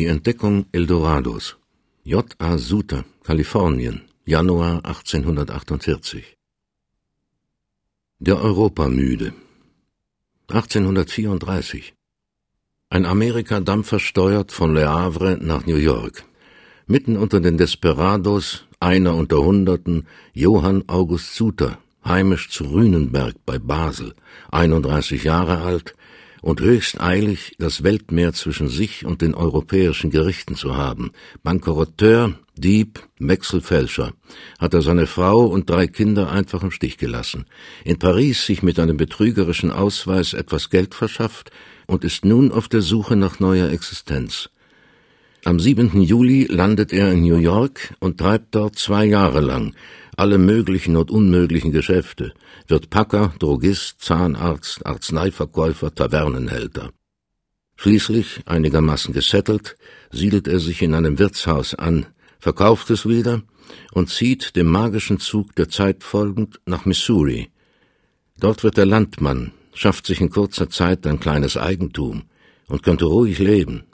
Die 0.02 0.08
Entdeckung 0.08 0.66
Eldorados. 0.72 1.58
J. 2.04 2.26
A. 2.40 2.58
Suter, 2.58 3.06
Kalifornien, 3.24 4.02
Januar 4.26 4.84
1848. 4.84 6.38
Der 8.18 8.42
Europamüde. 8.42 9.34
1834. 10.48 11.94
Ein 12.90 13.06
Amerika-Dampfer 13.06 14.00
steuert 14.00 14.52
von 14.52 14.74
Le 14.74 14.90
Havre 14.90 15.38
nach 15.40 15.68
New 15.68 15.76
York. 15.92 16.26
Mitten 16.88 17.16
unter 17.16 17.40
den 17.40 17.60
Desperados, 17.60 18.66
einer 18.80 19.14
unter 19.14 19.38
Hunderten, 19.38 20.08
Johann 20.34 20.84
August 20.88 21.36
Suter, 21.36 21.78
heimisch 22.04 22.50
zu 22.50 22.64
Rünenberg 22.64 23.36
bei 23.46 23.60
Basel, 23.60 24.16
31 24.50 25.26
Jahre 25.26 25.60
alt, 25.62 25.94
und 26.42 26.60
höchst 26.60 27.00
eilig, 27.00 27.56
das 27.60 27.84
Weltmeer 27.84 28.34
zwischen 28.34 28.68
sich 28.68 29.06
und 29.06 29.22
den 29.22 29.36
europäischen 29.36 30.10
Gerichten 30.10 30.56
zu 30.56 30.76
haben. 30.76 31.12
Bankeroteur, 31.44 32.34
Dieb, 32.56 33.08
Wechselfälscher, 33.20 34.14
hat 34.60 34.74
er 34.74 34.82
seine 34.82 35.08
Frau 35.08 35.46
und 35.46 35.70
drei 35.70 35.88
Kinder 35.88 36.32
einfach 36.32 36.64
im 36.64 36.72
Stich 36.72 36.98
gelassen, 36.98 37.46
in 37.86 38.00
Paris 38.00 38.46
sich 38.46 38.64
mit 38.64 38.80
einem 38.80 38.98
betrügerischen 38.98 39.72
Ausweis 39.72 40.34
etwas 40.34 40.70
Geld 40.70 40.96
verschafft 40.96 41.52
und 41.88 42.04
ist 42.04 42.26
nun 42.26 42.52
auf 42.52 42.68
der 42.68 42.82
Suche 42.82 43.16
nach 43.16 43.40
neuer 43.40 43.70
Existenz. 43.70 44.50
Am 45.44 45.60
7. 45.60 46.02
Juli 46.02 46.46
landet 46.46 46.94
er 46.94 47.12
in 47.12 47.22
New 47.22 47.38
York 47.38 47.96
und 48.00 48.20
treibt 48.20 48.54
dort 48.54 48.78
zwei 48.78 49.06
Jahre 49.06 49.42
lang 49.42 49.74
alle 50.16 50.38
möglichen 50.38 50.98
und 50.98 51.10
unmöglichen 51.10 51.72
Geschäfte, 51.72 52.34
wird 52.68 52.92
Packer, 52.92 53.34
Drogist, 53.40 54.02
Zahnarzt, 54.02 54.86
Arzneiverkäufer, 54.86 55.96
Tavernenhälter. 55.96 56.92
Schließlich, 57.76 58.42
einigermaßen 58.46 59.16
gesettelt, 59.16 59.78
siedelt 60.12 60.48
er 60.48 60.60
sich 60.60 60.84
in 60.84 60.94
einem 60.94 61.18
Wirtshaus 61.18 61.74
an, 61.74 62.06
verkauft 62.40 62.92
es 62.92 63.08
wieder 63.08 63.42
und 63.94 64.10
zieht 64.10 64.56
dem 64.56 64.68
magischen 64.68 65.20
Zug 65.20 65.56
der 65.56 65.70
Zeit 65.70 66.04
folgend 66.04 66.60
nach 66.68 66.86
Missouri. 66.86 67.50
Dort 68.40 68.64
wird 68.64 68.78
er 68.78 68.86
Landmann, 68.86 69.54
schafft 69.74 70.06
sich 70.06 70.22
in 70.22 70.30
kurzer 70.30 70.70
Zeit 70.70 71.08
ein 71.08 71.20
kleines 71.20 71.58
Eigentum 71.58 72.24
und 72.68 72.84
könnte 72.84 73.06
ruhig 73.06 73.40
leben. 73.40 73.86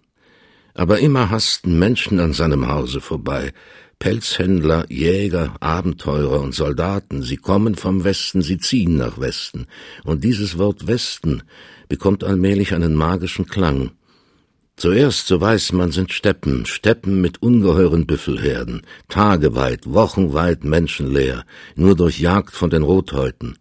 Aber 0.77 0.99
immer 0.99 1.31
hasten 1.31 1.79
Menschen 1.79 2.19
an 2.19 2.33
seinem 2.33 2.67
Hause 2.67 3.01
vorbei, 3.01 3.51
Pelzhändler, 3.97 4.85
Jäger, 4.89 5.55
Abenteurer 5.59 6.39
und 6.39 6.53
Soldaten, 6.53 7.23
sie 7.23 7.37
kommen 7.37 7.73
vom 7.73 8.03
Westen, 8.03 8.43
sie 8.43 8.59
ziehen 8.59 8.95
nach 8.95 9.19
Westen, 9.19 9.65
und 10.03 10.23
dieses 10.23 10.59
Wort 10.59 10.85
Westen 10.85 11.41
bekommt 11.89 12.23
allmählich 12.23 12.75
einen 12.75 12.93
magischen 12.93 13.47
Klang. 13.47 13.89
Zuerst, 14.75 15.25
so 15.25 15.41
weiß 15.41 15.73
man, 15.73 15.91
sind 15.91 16.13
Steppen, 16.13 16.67
Steppen 16.67 17.21
mit 17.21 17.41
ungeheuren 17.41 18.05
Büffelherden, 18.05 18.83
tageweit, 19.07 19.91
wochenweit 19.91 20.63
menschenleer, 20.63 21.43
nur 21.75 21.95
durch 21.95 22.19
Jagd 22.19 22.53
von 22.53 22.69
den 22.69 22.83
Rothäuten. 22.83 23.57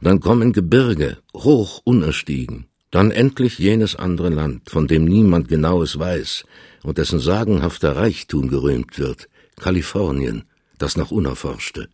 Dann 0.00 0.18
kommen 0.18 0.52
Gebirge, 0.52 1.18
hoch 1.32 1.80
unerstiegen, 1.84 2.66
dann 2.90 3.10
endlich 3.10 3.58
jenes 3.58 3.94
andere 3.96 4.30
Land, 4.30 4.68
von 4.70 4.86
dem 4.86 5.04
niemand 5.04 5.48
genaues 5.48 5.98
weiß 5.98 6.44
und 6.82 6.98
dessen 6.98 7.20
sagenhafter 7.20 7.96
Reichtum 7.96 8.48
gerühmt 8.48 8.98
wird, 8.98 9.28
Kalifornien, 9.56 10.44
das 10.78 10.96
noch 10.96 11.10
unerforschte. 11.10 11.88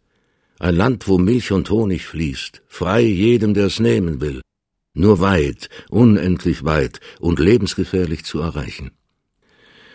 Ein 0.59 0.77
Land, 0.77 1.07
wo 1.07 1.19
Milch 1.19 1.53
und 1.53 1.69
Honig 1.69 2.07
fließt, 2.07 2.63
frei 2.67 3.03
jedem, 3.03 3.53
der 3.53 3.67
es 3.67 3.79
nehmen 3.79 4.21
will. 4.21 4.41
Nur 4.95 5.21
weit, 5.21 5.69
unendlich 5.91 6.65
weit 6.65 7.01
und 7.21 7.39
lebensgefährlich 7.39 8.25
zu 8.25 8.41
erreichen. 8.41 8.93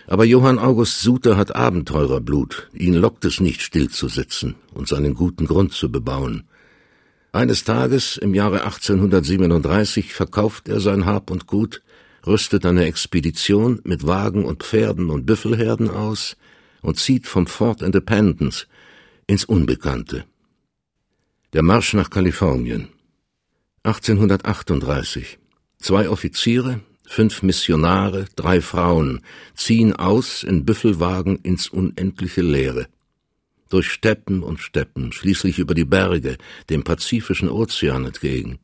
Aber 0.05 0.25
Johann 0.25 0.59
August 0.59 1.01
Suter 1.01 1.37
hat 1.37 1.55
Abenteurerblut, 1.55 2.69
ihn 2.73 2.93
lockt 2.93 3.25
es 3.25 3.39
nicht 3.39 3.61
stillzusitzen 3.63 4.55
und 4.73 4.87
seinen 4.87 5.15
guten 5.15 5.45
Grund 5.45 5.73
zu 5.73 5.91
bebauen. 5.91 6.43
Eines 7.33 7.63
Tages 7.63 8.17
im 8.17 8.33
Jahre 8.33 8.65
1837 8.65 10.13
verkauft 10.13 10.67
er 10.67 10.81
sein 10.81 11.05
Hab 11.05 11.31
und 11.31 11.47
Gut, 11.47 11.81
rüstet 12.27 12.65
eine 12.65 12.83
Expedition 12.85 13.79
mit 13.85 14.05
Wagen 14.05 14.43
und 14.43 14.63
Pferden 14.63 15.09
und 15.09 15.25
Büffelherden 15.25 15.89
aus 15.89 16.35
und 16.81 16.99
zieht 16.99 17.27
vom 17.27 17.47
Fort 17.47 17.81
Independence 17.81 18.67
ins 19.27 19.45
Unbekannte. 19.45 20.25
Der 21.53 21.63
Marsch 21.63 21.93
nach 21.93 22.09
Kalifornien. 22.09 22.89
1838. 23.83 25.39
Zwei 25.79 26.09
Offiziere, 26.09 26.81
fünf 27.07 27.43
Missionare, 27.43 28.25
drei 28.35 28.59
Frauen 28.59 29.21
ziehen 29.55 29.95
aus 29.95 30.43
in 30.43 30.65
Büffelwagen 30.65 31.37
ins 31.37 31.69
unendliche 31.69 32.41
Leere. 32.41 32.87
Durch 33.71 33.89
Steppen 33.89 34.43
und 34.43 34.59
Steppen, 34.59 35.13
schließlich 35.13 35.57
über 35.57 35.73
die 35.73 35.85
Berge, 35.85 36.37
dem 36.69 36.83
Pazifischen 36.83 37.49
Ozean 37.49 38.05
entgegen. 38.05 38.59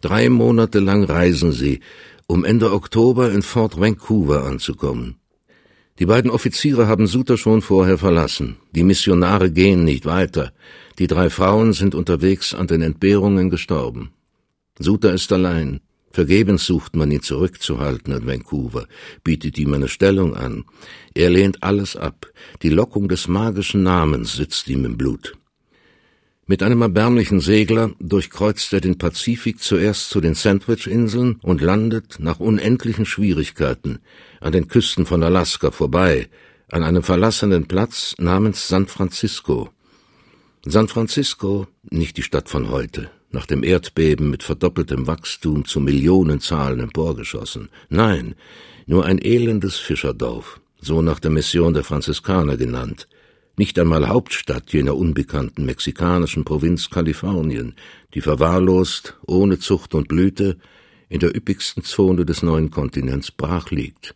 Drei 0.00 0.28
Monate 0.28 0.78
lang 0.78 1.02
reisen 1.02 1.50
sie, 1.50 1.80
um 2.28 2.44
Ende 2.44 2.72
Oktober 2.72 3.32
in 3.32 3.42
Fort 3.42 3.80
Vancouver 3.80 4.44
anzukommen. 4.44 5.16
Die 5.98 6.06
beiden 6.06 6.30
Offiziere 6.30 6.86
haben 6.86 7.08
Suter 7.08 7.36
schon 7.36 7.60
vorher 7.60 7.98
verlassen. 7.98 8.56
Die 8.70 8.84
Missionare 8.84 9.50
gehen 9.50 9.82
nicht 9.84 10.06
weiter. 10.06 10.52
Die 11.00 11.08
drei 11.08 11.28
Frauen 11.28 11.72
sind 11.72 11.96
unterwegs 11.96 12.54
an 12.54 12.68
den 12.68 12.82
Entbehrungen 12.82 13.50
gestorben. 13.50 14.12
Suter 14.78 15.12
ist 15.12 15.32
allein. 15.32 15.80
Vergebens 16.12 16.66
sucht 16.66 16.96
man 16.96 17.10
ihn 17.10 17.22
zurückzuhalten 17.22 18.12
in 18.12 18.26
Vancouver, 18.26 18.86
bietet 19.22 19.58
ihm 19.58 19.74
eine 19.74 19.88
Stellung 19.88 20.34
an. 20.34 20.64
Er 21.14 21.30
lehnt 21.30 21.62
alles 21.62 21.94
ab. 21.94 22.26
Die 22.62 22.68
Lockung 22.68 23.08
des 23.08 23.28
magischen 23.28 23.82
Namens 23.84 24.34
sitzt 24.34 24.68
ihm 24.68 24.84
im 24.84 24.96
Blut. 24.96 25.34
Mit 26.46 26.64
einem 26.64 26.82
erbärmlichen 26.82 27.38
Segler 27.38 27.92
durchkreuzt 28.00 28.72
er 28.72 28.80
den 28.80 28.98
Pazifik 28.98 29.62
zuerst 29.62 30.10
zu 30.10 30.20
den 30.20 30.34
Sandwich-Inseln 30.34 31.38
und 31.42 31.60
landet 31.60 32.16
nach 32.18 32.40
unendlichen 32.40 33.06
Schwierigkeiten 33.06 34.00
an 34.40 34.50
den 34.50 34.66
Küsten 34.66 35.06
von 35.06 35.22
Alaska 35.22 35.70
vorbei, 35.70 36.28
an 36.68 36.82
einem 36.82 37.04
verlassenen 37.04 37.68
Platz 37.68 38.16
namens 38.18 38.66
San 38.66 38.88
Francisco. 38.88 39.70
San 40.64 40.88
Francisco, 40.88 41.68
nicht 41.88 42.16
die 42.16 42.22
Stadt 42.22 42.48
von 42.48 42.68
heute, 42.68 43.12
nach 43.30 43.46
dem 43.46 43.62
Erdbeben 43.62 44.30
mit 44.30 44.42
verdoppeltem 44.42 45.06
Wachstum 45.06 45.64
zu 45.64 45.80
Millionenzahlen 45.80 46.80
emporgeschossen. 46.80 47.68
Nein, 47.88 48.34
nur 48.86 49.04
ein 49.04 49.18
elendes 49.18 49.76
Fischerdorf, 49.76 50.60
so 50.80 51.02
nach 51.02 51.20
der 51.20 51.30
Mission 51.30 51.74
der 51.74 51.84
Franziskaner 51.84 52.56
genannt– 52.56 53.06
nicht 53.60 53.78
einmal 53.78 54.08
Hauptstadt 54.08 54.72
jener 54.72 54.96
unbekannten 54.96 55.66
mexikanischen 55.66 56.44
Provinz 56.44 56.88
Kalifornien, 56.88 57.74
die 58.14 58.22
verwahrlost, 58.22 59.18
ohne 59.26 59.58
Zucht 59.58 59.94
und 59.94 60.08
Blüte, 60.08 60.56
in 61.10 61.20
der 61.20 61.36
üppigsten 61.36 61.84
Zone 61.84 62.24
des 62.24 62.42
neuen 62.42 62.70
Kontinents 62.70 63.30
brach 63.30 63.70
liegt. 63.70 64.14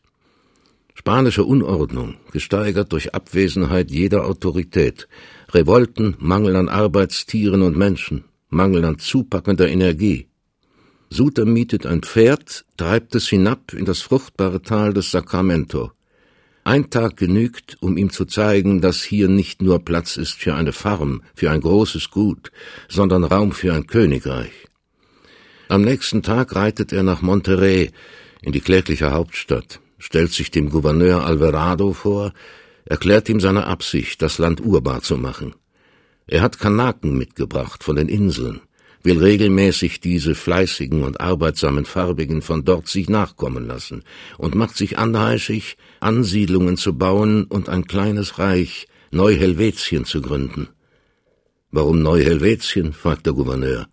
Spanische 0.95 1.45
Unordnung, 1.45 2.15
gesteigert 2.33 2.91
durch 2.93 3.15
Abwesenheit 3.15 3.91
jeder 3.91 4.25
Autorität, 4.25 5.09
Revolten, 5.51 6.17
Mangel 6.21 6.57
an 6.57 6.71
Arbeitstieren 6.71 7.61
und 7.61 7.77
Menschen, 7.77 8.25
Mangel 8.55 8.85
an 8.85 8.99
zupackender 8.99 9.69
Energie. 9.69 10.29
Suter 11.11 11.45
mietet 11.45 11.85
ein 11.87 12.03
Pferd, 12.03 12.65
treibt 12.77 13.15
es 13.15 13.29
hinab 13.29 13.73
in 13.73 13.85
das 13.85 14.01
fruchtbare 14.01 14.63
Tal 14.63 14.95
des 14.95 15.11
Sacramento, 15.11 15.93
ein 16.67 16.89
Tag 16.89 17.19
genügt, 17.19 17.77
um 17.81 17.99
ihm 17.99 18.11
zu 18.11 18.25
zeigen, 18.25 18.81
dass 18.81 19.03
hier 19.03 19.29
nicht 19.29 19.61
nur 19.61 19.85
Platz 19.85 20.17
ist 20.17 20.33
für 20.33 20.55
eine 20.55 20.73
Farm, 20.73 21.23
für 21.35 21.51
ein 21.51 21.61
großes 21.61 22.11
Gut, 22.11 22.51
sondern 22.89 23.25
Raum 23.25 23.53
für 23.53 23.75
ein 23.75 23.87
Königreich. 23.87 24.53
Am 25.69 25.83
nächsten 25.83 26.23
Tag 26.23 26.57
reitet 26.57 26.91
er 26.93 27.03
nach 27.03 27.21
Monterrey, 27.21 27.91
in 28.41 28.53
die 28.53 28.63
klägliche 28.63 29.13
Hauptstadt, 29.13 29.81
stellt 29.99 30.33
sich 30.33 30.51
dem 30.51 30.71
Gouverneur 30.71 31.27
Alvarado 31.27 31.93
vor, 31.93 32.33
erklärt 32.87 33.29
ihm 33.29 33.41
seine 33.41 33.67
Absicht, 33.67 34.23
das 34.23 34.39
Land 34.39 34.65
urbar 34.65 35.03
zu 35.03 35.19
machen. 35.19 35.55
Er 36.27 36.43
hat 36.43 36.59
Kanaken 36.59 37.19
mitgebracht 37.19 37.85
von 37.85 37.97
den 37.97 38.09
Inseln, 38.09 38.61
will 39.03 39.19
regelmäßig 39.19 40.01
diese 40.01 40.35
fleißigen 40.35 41.03
und 41.03 41.21
arbeitsamen 41.21 41.85
Farbigen 41.85 42.41
von 42.41 42.65
dort 42.65 42.89
sich 42.89 43.11
nachkommen 43.11 43.67
lassen 43.67 44.03
und 44.39 44.55
macht 44.55 44.77
sich 44.77 44.99
anheischig, 44.99 45.77
Ansiedlungen 46.01 46.77
zu 46.79 46.97
bauen 46.97 47.45
und 47.45 47.69
ein 47.69 47.87
kleines 47.87 48.39
Reich, 48.39 48.89
Neu-Helvetien 49.11 50.07
zu 50.07 50.23
gründen. 50.23 50.69
Warum 51.71 52.01
Neu-Helvetien? 52.03 52.93
fragt 52.93 53.27
der 53.27 53.35
Gouverneur. 53.35 53.87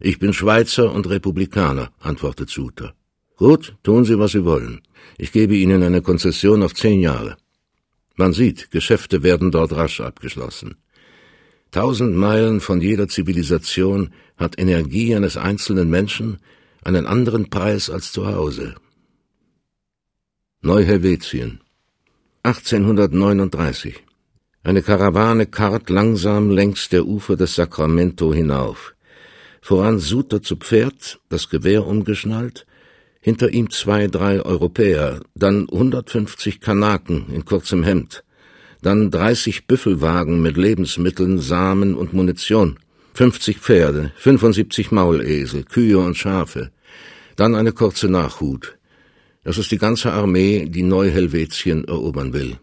Ich 0.00 0.18
bin 0.18 0.32
Schweizer 0.32 0.92
und 0.92 1.08
Republikaner, 1.08 1.90
antwortet 2.00 2.48
Suter. 2.48 2.94
Gut, 3.36 3.74
tun 3.82 4.04
Sie, 4.04 4.18
was 4.18 4.32
Sie 4.32 4.44
wollen. 4.44 4.80
Ich 5.18 5.32
gebe 5.32 5.54
Ihnen 5.54 5.82
eine 5.82 6.00
Konzession 6.00 6.62
auf 6.62 6.74
zehn 6.74 7.00
Jahre. 7.00 7.36
Man 8.16 8.32
sieht, 8.32 8.70
Geschäfte 8.70 9.22
werden 9.22 9.50
dort 9.50 9.72
rasch 9.72 10.00
abgeschlossen. 10.00 10.76
Tausend 11.74 12.14
Meilen 12.14 12.60
von 12.60 12.80
jeder 12.80 13.08
Zivilisation 13.08 14.12
hat 14.36 14.60
Energie 14.60 15.12
eines 15.12 15.36
einzelnen 15.36 15.90
Menschen 15.90 16.38
einen 16.84 17.04
anderen 17.04 17.50
Preis 17.50 17.90
als 17.90 18.12
zu 18.12 18.28
Hause. 18.28 18.76
Neu-Helvetien 20.62 21.62
1839 22.44 24.04
Eine 24.62 24.82
Karawane 24.82 25.46
karrt 25.46 25.90
langsam 25.90 26.48
längs 26.48 26.90
der 26.90 27.06
Ufer 27.06 27.34
des 27.34 27.56
Sacramento 27.56 28.32
hinauf. 28.32 28.94
Voran 29.60 29.98
Suter 29.98 30.42
zu 30.42 30.54
Pferd, 30.54 31.18
das 31.28 31.48
Gewehr 31.48 31.84
umgeschnallt, 31.88 32.66
hinter 33.20 33.50
ihm 33.50 33.68
zwei, 33.70 34.06
drei 34.06 34.40
Europäer, 34.40 35.22
dann 35.34 35.68
150 35.68 36.60
Kanaken 36.60 37.34
in 37.34 37.44
kurzem 37.44 37.82
Hemd, 37.82 38.22
dann 38.84 39.10
30 39.10 39.66
Büffelwagen 39.66 40.42
mit 40.42 40.58
Lebensmitteln, 40.58 41.38
Samen 41.38 41.94
und 41.94 42.12
Munition, 42.12 42.78
50 43.14 43.58
Pferde, 43.58 44.12
75 44.16 44.90
Maulesel, 44.90 45.64
Kühe 45.64 45.98
und 45.98 46.16
Schafe, 46.16 46.70
dann 47.36 47.54
eine 47.54 47.72
kurze 47.72 48.08
Nachhut. 48.08 48.76
Das 49.42 49.56
ist 49.56 49.72
die 49.72 49.78
ganze 49.78 50.12
Armee, 50.12 50.66
die 50.66 50.82
Neu-Helvetien 50.82 51.84
erobern 51.84 52.34
will. 52.34 52.58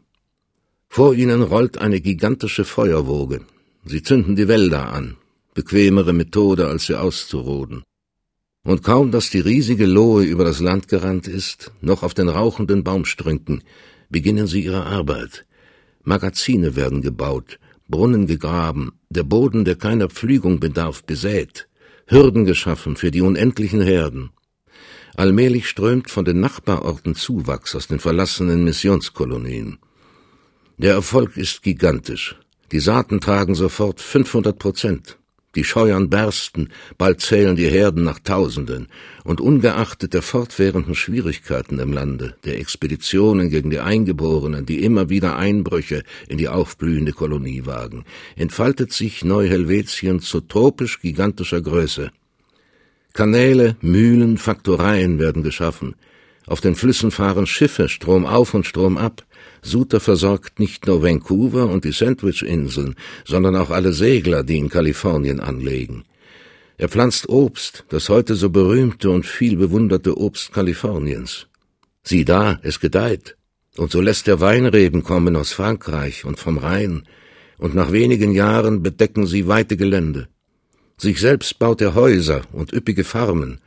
Vor 0.89 1.15
ihnen 1.15 1.41
rollt 1.41 1.79
eine 1.79 2.01
gigantische 2.01 2.65
Feuerwoge. 2.65 3.41
Sie 3.85 4.03
zünden 4.03 4.35
die 4.35 4.47
Wälder 4.47 4.93
an. 4.93 5.17
Bequemere 5.55 6.13
Methode, 6.13 6.67
als 6.67 6.85
sie 6.85 6.99
auszuroden. 6.99 7.83
Und 8.63 8.83
kaum, 8.83 9.09
dass 9.09 9.31
die 9.31 9.39
riesige 9.39 9.87
Lohe 9.87 10.23
über 10.23 10.43
das 10.43 10.59
Land 10.59 10.87
gerannt 10.87 11.27
ist, 11.27 11.71
noch 11.81 12.03
auf 12.03 12.13
den 12.13 12.29
rauchenden 12.29 12.83
Baumstrünken, 12.83 13.63
beginnen 14.09 14.45
sie 14.45 14.63
ihre 14.63 14.85
Arbeit. 14.85 15.45
Magazine 16.03 16.75
werden 16.75 17.01
gebaut, 17.01 17.59
Brunnen 17.87 18.25
gegraben, 18.27 18.93
der 19.09 19.23
Boden, 19.23 19.65
der 19.65 19.75
keiner 19.75 20.09
Pflügung 20.09 20.59
bedarf, 20.59 21.03
besät, 21.03 21.67
Hürden 22.07 22.45
geschaffen 22.45 22.95
für 22.95 23.11
die 23.11 23.21
unendlichen 23.21 23.81
Herden. 23.81 24.31
Allmählich 25.15 25.67
strömt 25.67 26.09
von 26.09 26.25
den 26.25 26.39
Nachbarorten 26.39 27.15
Zuwachs 27.15 27.75
aus 27.75 27.87
den 27.87 27.99
verlassenen 27.99 28.63
Missionskolonien. 28.63 29.79
Der 30.77 30.93
Erfolg 30.93 31.37
ist 31.37 31.61
gigantisch. 31.61 32.37
Die 32.71 32.79
Saaten 32.79 33.19
tragen 33.19 33.53
sofort 33.53 33.99
500 33.99 34.57
Prozent. 34.57 35.17
Die 35.55 35.65
Scheuern 35.65 36.09
bersten, 36.09 36.69
bald 36.97 37.19
zählen 37.19 37.57
die 37.57 37.67
Herden 37.67 38.03
nach 38.05 38.19
Tausenden, 38.19 38.87
und 39.25 39.41
ungeachtet 39.41 40.13
der 40.13 40.21
fortwährenden 40.21 40.95
Schwierigkeiten 40.95 41.79
im 41.79 41.91
Lande, 41.91 42.35
der 42.45 42.57
Expeditionen 42.57 43.49
gegen 43.49 43.69
die 43.69 43.79
Eingeborenen, 43.79 44.65
die 44.65 44.83
immer 44.83 45.09
wieder 45.09 45.35
Einbrüche 45.35 46.03
in 46.29 46.37
die 46.37 46.47
aufblühende 46.47 47.11
Kolonie 47.11 47.65
wagen, 47.65 48.05
entfaltet 48.37 48.93
sich 48.93 49.25
Neu-Helvetien 49.25 50.21
zu 50.21 50.39
tropisch 50.39 51.01
gigantischer 51.01 51.61
Größe. 51.61 52.11
Kanäle, 53.13 53.75
Mühlen, 53.81 54.37
Faktoreien 54.37 55.19
werden 55.19 55.43
geschaffen. 55.43 55.95
Auf 56.47 56.61
den 56.61 56.75
Flüssen 56.75 57.11
fahren 57.11 57.45
Schiffe 57.45 57.89
Strom 57.89 58.25
auf 58.25 58.53
und 58.53 58.65
Strom 58.65 58.97
ab. 58.97 59.25
Suter 59.61 59.99
versorgt 59.99 60.59
nicht 60.59 60.87
nur 60.87 61.03
Vancouver 61.03 61.69
und 61.69 61.85
die 61.85 61.91
Sandwich-Inseln, 61.91 62.95
sondern 63.25 63.55
auch 63.55 63.69
alle 63.69 63.93
Segler, 63.93 64.43
die 64.43 64.57
in 64.57 64.69
Kalifornien 64.69 65.39
anlegen. 65.39 66.03
Er 66.77 66.89
pflanzt 66.89 67.29
Obst, 67.29 67.85
das 67.89 68.09
heute 68.09 68.33
so 68.33 68.49
berühmte 68.49 69.11
und 69.11 69.25
viel 69.25 69.55
bewunderte 69.55 70.17
Obst 70.17 70.51
Kaliforniens. 70.51 71.47
Sieh 72.03 72.25
da, 72.25 72.59
es 72.63 72.79
gedeiht. 72.79 73.37
Und 73.77 73.91
so 73.91 74.01
lässt 74.01 74.27
er 74.27 74.41
Weinreben 74.41 75.03
kommen 75.03 75.35
aus 75.35 75.53
Frankreich 75.53 76.25
und 76.25 76.39
vom 76.39 76.57
Rhein, 76.57 77.03
und 77.57 77.75
nach 77.75 77.91
wenigen 77.91 78.31
Jahren 78.31 78.81
bedecken 78.81 79.27
sie 79.27 79.47
weite 79.47 79.77
Gelände. 79.77 80.27
Sich 80.97 81.19
selbst 81.19 81.59
baut 81.59 81.81
er 81.81 81.93
Häuser 81.93 82.41
und 82.51 82.73
üppige 82.73 83.03
Farmen, 83.03 83.61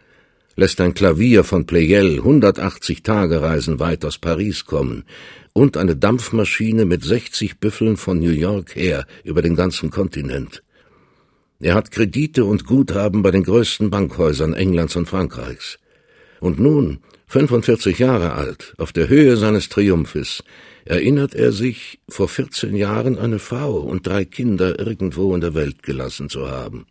lässt 0.57 0.81
ein 0.81 0.95
Klavier 0.95 1.45
von 1.45 1.67
Pleyel 1.67 2.19
180 2.19 3.03
Tagereisen 3.03 3.81
weit 3.81 4.05
aus 4.05 4.19
Paris 4.19 4.65
kommen 4.65 5.05
und 5.53 5.77
eine 5.77 5.97
Dampfmaschine 5.97 6.85
mit 6.85 7.05
60 7.05 7.59
Büffeln 7.59 7.97
von 7.97 8.19
New 8.19 8.31
York 8.31 8.77
her 8.77 9.07
über 9.25 9.43
den 9.43 9.57
ganzen 9.57 9.91
Kontinent. 9.91 10.63
Er 11.61 11.75
hat 11.75 11.91
Kredite 11.91 12.45
und 12.45 12.67
Guthaben 12.67 13.23
bei 13.23 13.31
den 13.31 13.45
größten 13.45 13.91
Bankhäusern 13.91 14.55
Englands 14.55 14.97
und 14.97 15.09
Frankreichs. 15.09 15.79
Und 16.41 16.59
nun, 16.59 16.99
45 17.29 17.99
Jahre 17.99 18.35
alt, 18.35 18.75
auf 18.77 18.93
der 18.93 19.09
Höhe 19.09 19.37
seines 19.37 19.69
Triumphes, 19.69 20.45
erinnert 20.85 21.35
er 21.35 21.53
sich, 21.53 22.01
vor 22.09 22.29
14 22.29 22.77
Jahren 22.77 23.19
eine 23.19 23.39
Frau 23.39 23.79
und 23.79 24.07
drei 24.07 24.25
Kinder 24.25 24.79
irgendwo 24.79 25.35
in 25.35 25.41
der 25.41 25.55
Welt 25.55 25.83
gelassen 25.83 26.29
zu 26.29 26.49
haben. 26.51 26.87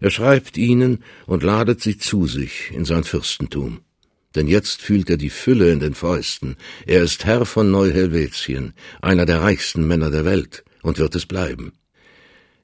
Er 0.00 0.10
schreibt 0.10 0.56
ihnen 0.56 1.02
und 1.26 1.42
ladet 1.42 1.80
sie 1.80 1.98
zu 1.98 2.26
sich 2.26 2.70
in 2.72 2.84
sein 2.84 3.04
Fürstentum 3.04 3.80
denn 4.38 4.46
jetzt 4.46 4.82
fühlt 4.82 5.10
er 5.10 5.16
die 5.16 5.30
Fülle 5.30 5.72
in 5.72 5.80
den 5.80 5.94
Fäusten. 5.94 6.54
Er 6.86 7.02
ist 7.02 7.24
Herr 7.24 7.44
von 7.44 7.72
Neu-Helvetien, 7.72 8.72
einer 9.02 9.26
der 9.26 9.42
reichsten 9.42 9.84
Männer 9.84 10.10
der 10.10 10.24
Welt, 10.24 10.64
und 10.82 10.98
wird 10.98 11.16
es 11.16 11.26
bleiben. 11.26 11.72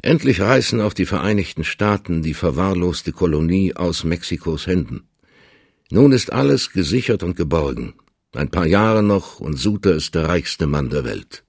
Endlich 0.00 0.40
reißen 0.40 0.80
auch 0.80 0.92
die 0.92 1.04
Vereinigten 1.04 1.64
Staaten 1.64 2.22
die 2.22 2.34
verwahrloste 2.34 3.10
Kolonie 3.10 3.74
aus 3.74 4.04
Mexikos 4.04 4.68
Händen. 4.68 5.08
Nun 5.90 6.12
ist 6.12 6.32
alles 6.32 6.70
gesichert 6.70 7.24
und 7.24 7.36
geborgen. 7.36 7.94
Ein 8.34 8.50
paar 8.50 8.66
Jahre 8.66 9.02
noch, 9.02 9.40
und 9.40 9.56
Suter 9.58 9.94
ist 9.94 10.14
der 10.14 10.28
reichste 10.28 10.68
Mann 10.68 10.90
der 10.90 11.04
Welt. 11.04 11.42